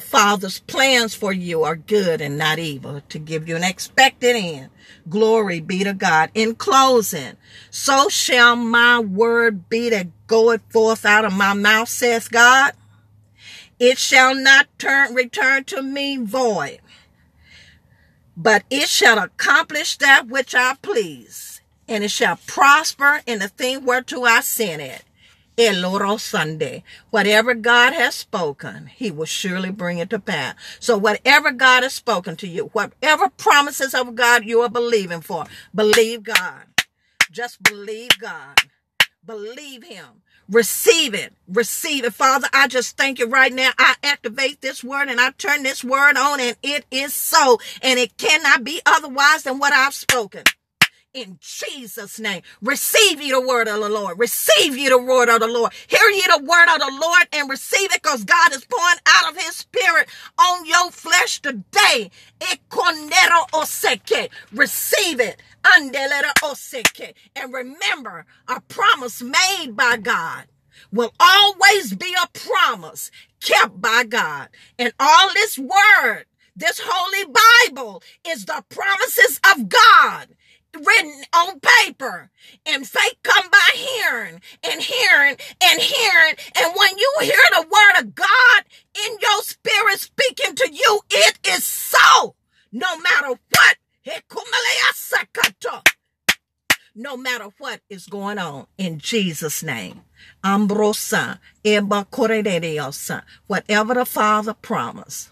Father's 0.00 0.60
plans 0.60 1.16
for 1.16 1.32
you 1.32 1.64
are 1.64 1.74
good 1.74 2.20
and 2.20 2.38
not 2.38 2.60
evil 2.60 3.00
to 3.08 3.18
give 3.18 3.48
you 3.48 3.56
an 3.56 3.64
expected 3.64 4.36
end. 4.36 4.70
Glory 5.08 5.58
be 5.58 5.82
to 5.82 5.92
God. 5.94 6.30
In 6.32 6.54
closing, 6.54 7.36
so 7.72 8.08
shall 8.08 8.54
my 8.54 9.00
word 9.00 9.68
be 9.68 9.90
that 9.90 10.06
goeth 10.28 10.62
forth 10.70 11.04
out 11.04 11.24
of 11.24 11.32
my 11.32 11.54
mouth, 11.54 11.88
says 11.88 12.28
God. 12.28 12.74
It 13.80 13.98
shall 13.98 14.32
not 14.32 14.68
turn 14.78 15.12
return 15.14 15.64
to 15.64 15.82
me 15.82 16.16
void, 16.16 16.78
but 18.36 18.62
it 18.70 18.88
shall 18.88 19.18
accomplish 19.18 19.96
that 19.96 20.28
which 20.28 20.54
I 20.54 20.76
please, 20.82 21.60
and 21.88 22.04
it 22.04 22.12
shall 22.12 22.38
prosper 22.46 23.22
in 23.26 23.40
the 23.40 23.48
thing 23.48 23.84
whereto 23.84 24.22
I 24.22 24.40
sent 24.40 24.82
it. 24.82 25.02
El 25.58 25.84
Oro 25.84 26.16
Sunday. 26.16 26.84
Whatever 27.10 27.54
God 27.54 27.92
has 27.94 28.14
spoken, 28.14 28.86
he 28.86 29.10
will 29.10 29.26
surely 29.26 29.70
bring 29.70 29.98
it 29.98 30.10
to 30.10 30.18
pass. 30.18 30.56
So 30.80 30.98
whatever 30.98 31.52
God 31.52 31.82
has 31.82 31.94
spoken 31.94 32.36
to 32.36 32.48
you, 32.48 32.70
whatever 32.72 33.28
promises 33.28 33.94
of 33.94 34.14
God 34.14 34.44
you 34.44 34.60
are 34.62 34.68
believing 34.68 35.20
for, 35.20 35.46
believe 35.74 36.24
God. 36.24 36.64
Just 37.30 37.62
believe 37.62 38.18
God. 38.20 38.58
Believe 39.24 39.84
him. 39.84 40.22
Receive 40.48 41.14
it. 41.14 41.32
Receive 41.48 42.04
it. 42.04 42.14
Father, 42.14 42.48
I 42.52 42.68
just 42.68 42.96
thank 42.96 43.18
you 43.18 43.26
right 43.26 43.52
now. 43.52 43.70
I 43.78 43.96
activate 44.02 44.60
this 44.60 44.84
word 44.84 45.08
and 45.08 45.20
I 45.20 45.30
turn 45.32 45.62
this 45.62 45.84
word 45.84 46.16
on 46.16 46.40
and 46.40 46.56
it 46.62 46.84
is 46.90 47.14
so. 47.14 47.58
And 47.82 47.98
it 47.98 48.18
cannot 48.18 48.64
be 48.64 48.82
otherwise 48.86 49.44
than 49.44 49.58
what 49.58 49.72
I've 49.72 49.94
spoken 49.94 50.44
in 51.14 51.38
Jesus' 51.40 52.20
name. 52.20 52.42
Receive 52.62 53.22
ye 53.22 53.32
the 53.32 53.40
word 53.40 53.68
of 53.68 53.80
the 53.80 53.88
Lord. 53.90 54.18
Receive 54.18 54.76
ye 54.78 54.88
the 54.90 54.98
word 54.98 55.30
of 55.30 55.40
the 55.40 55.48
Lord. 55.48 55.72
Hear 55.88 56.10
ye 56.10 56.22
the 56.22 56.44
word 56.44 56.68
of 56.74 56.80
the 56.80 56.98
Lord 57.00 57.28
and 57.32 57.50
receive 57.50 57.92
it 57.94 58.02
because 58.02 58.24
God 58.24 58.52
is 58.54 58.66
pouring 58.66 58.98
out 59.06 59.30
of 59.32 59.38
his 59.38 59.56
spirit 59.56 60.08
on 60.38 60.66
your 60.66 60.90
flesh 60.92 61.40
today. 61.42 62.10
Receive 64.52 65.20
it. 65.20 65.42
And 67.36 67.54
remember, 67.54 68.26
a 68.48 68.60
promise 68.62 69.22
made 69.22 69.72
by 69.76 69.98
God 69.98 70.46
will 70.92 71.12
always 71.20 71.94
be 71.94 72.14
a 72.22 72.38
promise 72.38 73.10
kept 73.40 73.80
by 73.80 74.04
God. 74.04 74.48
And 74.78 74.92
all 75.00 75.30
this 75.34 75.58
word, 75.58 76.24
this 76.56 76.80
holy 76.84 77.32
Bible 77.68 78.02
is 78.26 78.46
the 78.46 78.64
promises 78.70 79.40
of 79.56 79.68
God 79.68 80.28
written 80.76 81.22
on 81.34 81.60
paper. 81.60 82.30
And 82.66 82.86
faith 82.86 83.16
come 83.22 83.48
by 83.50 83.70
hearing 83.74 84.40
and 84.62 84.80
hearing 84.80 85.36
and 85.62 85.80
hearing. 85.80 86.34
And 86.56 86.74
when 86.76 86.98
you 86.98 87.12
hear 87.20 87.36
the 87.52 87.62
word 87.62 88.02
of 88.02 88.14
God 88.14 88.64
in 89.06 89.16
your 89.20 89.42
spirit 89.42 90.00
speaking 90.00 90.54
to 90.56 90.72
you, 90.72 91.00
it 91.10 91.38
is 91.46 91.64
so. 91.64 92.34
No 92.72 92.98
matter 92.98 93.28
what. 93.28 93.76
No 96.96 97.16
matter 97.16 97.48
what 97.58 97.80
is 97.88 98.06
going 98.06 98.38
on 98.38 98.66
in 98.78 98.98
Jesus' 98.98 99.62
name. 99.62 100.02
Ambrosa, 100.44 101.38
whatever 103.46 103.94
the 103.94 104.04
Father 104.04 104.54
promised, 104.54 105.30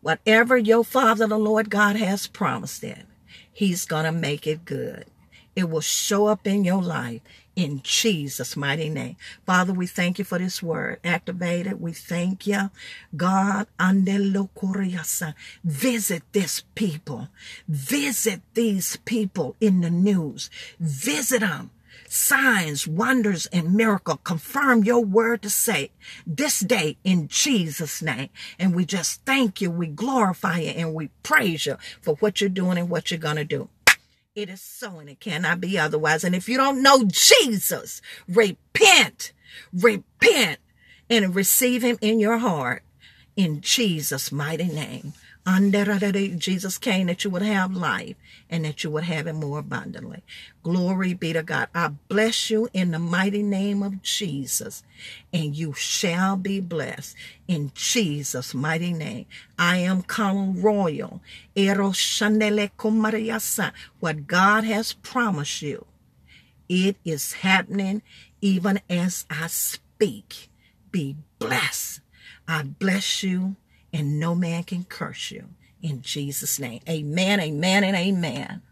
whatever 0.00 0.56
your 0.56 0.84
Father, 0.84 1.26
the 1.26 1.38
Lord 1.38 1.70
God, 1.70 1.96
has 1.96 2.26
promised 2.26 2.82
it, 2.82 3.06
He's 3.52 3.84
going 3.84 4.04
to 4.04 4.12
make 4.12 4.46
it 4.46 4.64
good. 4.64 5.06
It 5.54 5.68
will 5.68 5.82
show 5.82 6.28
up 6.28 6.46
in 6.46 6.64
your 6.64 6.82
life 6.82 7.20
in 7.54 7.82
Jesus' 7.82 8.56
mighty 8.56 8.88
name. 8.88 9.16
Father, 9.44 9.74
we 9.74 9.86
thank 9.86 10.18
you 10.18 10.24
for 10.24 10.38
this 10.38 10.62
word. 10.62 10.98
Activated. 11.04 11.80
We 11.80 11.92
thank 11.92 12.46
you. 12.46 12.70
God, 13.14 13.66
visit 15.62 16.22
this 16.32 16.62
people. 16.74 17.28
Visit 17.68 18.40
these 18.54 18.96
people 19.04 19.56
in 19.60 19.82
the 19.82 19.90
news. 19.90 20.48
Visit 20.80 21.40
them 21.40 21.70
signs, 22.08 22.86
wonders, 22.86 23.46
and 23.46 23.74
miracle. 23.74 24.16
Confirm 24.18 24.84
your 24.84 25.04
word 25.04 25.42
to 25.42 25.50
say 25.50 25.90
this 26.26 26.60
day 26.60 26.96
in 27.04 27.28
Jesus' 27.28 28.02
name. 28.02 28.28
And 28.58 28.74
we 28.74 28.84
just 28.84 29.24
thank 29.24 29.60
you, 29.60 29.70
we 29.70 29.86
glorify 29.86 30.58
you, 30.58 30.70
and 30.70 30.94
we 30.94 31.08
praise 31.22 31.66
you 31.66 31.76
for 32.00 32.14
what 32.16 32.40
you're 32.40 32.50
doing 32.50 32.78
and 32.78 32.90
what 32.90 33.10
you're 33.10 33.18
going 33.18 33.36
to 33.36 33.44
do. 33.44 33.68
It 34.34 34.48
is 34.48 34.62
so 34.62 34.98
and 34.98 35.10
it 35.10 35.20
cannot 35.20 35.60
be 35.60 35.78
otherwise. 35.78 36.24
And 36.24 36.34
if 36.34 36.48
you 36.48 36.56
don't 36.56 36.82
know 36.82 37.04
Jesus, 37.06 38.00
repent, 38.26 39.32
repent, 39.72 40.58
and 41.10 41.34
receive 41.34 41.82
him 41.82 41.98
in 42.00 42.18
your 42.18 42.38
heart 42.38 42.82
in 43.36 43.60
Jesus' 43.60 44.32
mighty 44.32 44.68
name. 44.68 45.12
Under 45.44 45.84
Jesus 46.36 46.78
came 46.78 47.08
that 47.08 47.24
you 47.24 47.30
would 47.30 47.42
have 47.42 47.74
life 47.74 48.14
and 48.48 48.64
that 48.64 48.84
you 48.84 48.90
would 48.90 49.02
have 49.04 49.26
it 49.26 49.32
more 49.32 49.58
abundantly. 49.58 50.22
Glory 50.62 51.14
be 51.14 51.32
to 51.32 51.42
God. 51.42 51.68
I 51.74 51.88
bless 51.88 52.48
you 52.48 52.68
in 52.72 52.92
the 52.92 53.00
mighty 53.00 53.42
name 53.42 53.82
of 53.82 54.02
Jesus, 54.02 54.84
and 55.32 55.56
you 55.56 55.72
shall 55.72 56.36
be 56.36 56.60
blessed 56.60 57.16
in 57.48 57.72
Jesus' 57.74 58.54
mighty 58.54 58.92
name. 58.92 59.26
I 59.58 59.78
am 59.78 60.02
Conal 60.02 60.52
Royal. 60.52 61.20
What 64.00 64.26
God 64.28 64.64
has 64.64 64.92
promised 64.92 65.62
you, 65.62 65.86
it 66.68 66.96
is 67.04 67.32
happening 67.32 68.02
even 68.40 68.80
as 68.88 69.26
I 69.28 69.48
speak. 69.48 70.50
Be 70.92 71.16
blessed. 71.40 72.00
I 72.46 72.62
bless 72.62 73.24
you 73.24 73.56
and 73.92 74.18
no 74.18 74.34
man 74.34 74.64
can 74.64 74.84
curse 74.84 75.30
you. 75.30 75.48
In 75.82 76.02
Jesus' 76.02 76.58
name, 76.58 76.80
amen, 76.88 77.40
amen, 77.40 77.84
and 77.84 77.96
amen. 77.96 78.62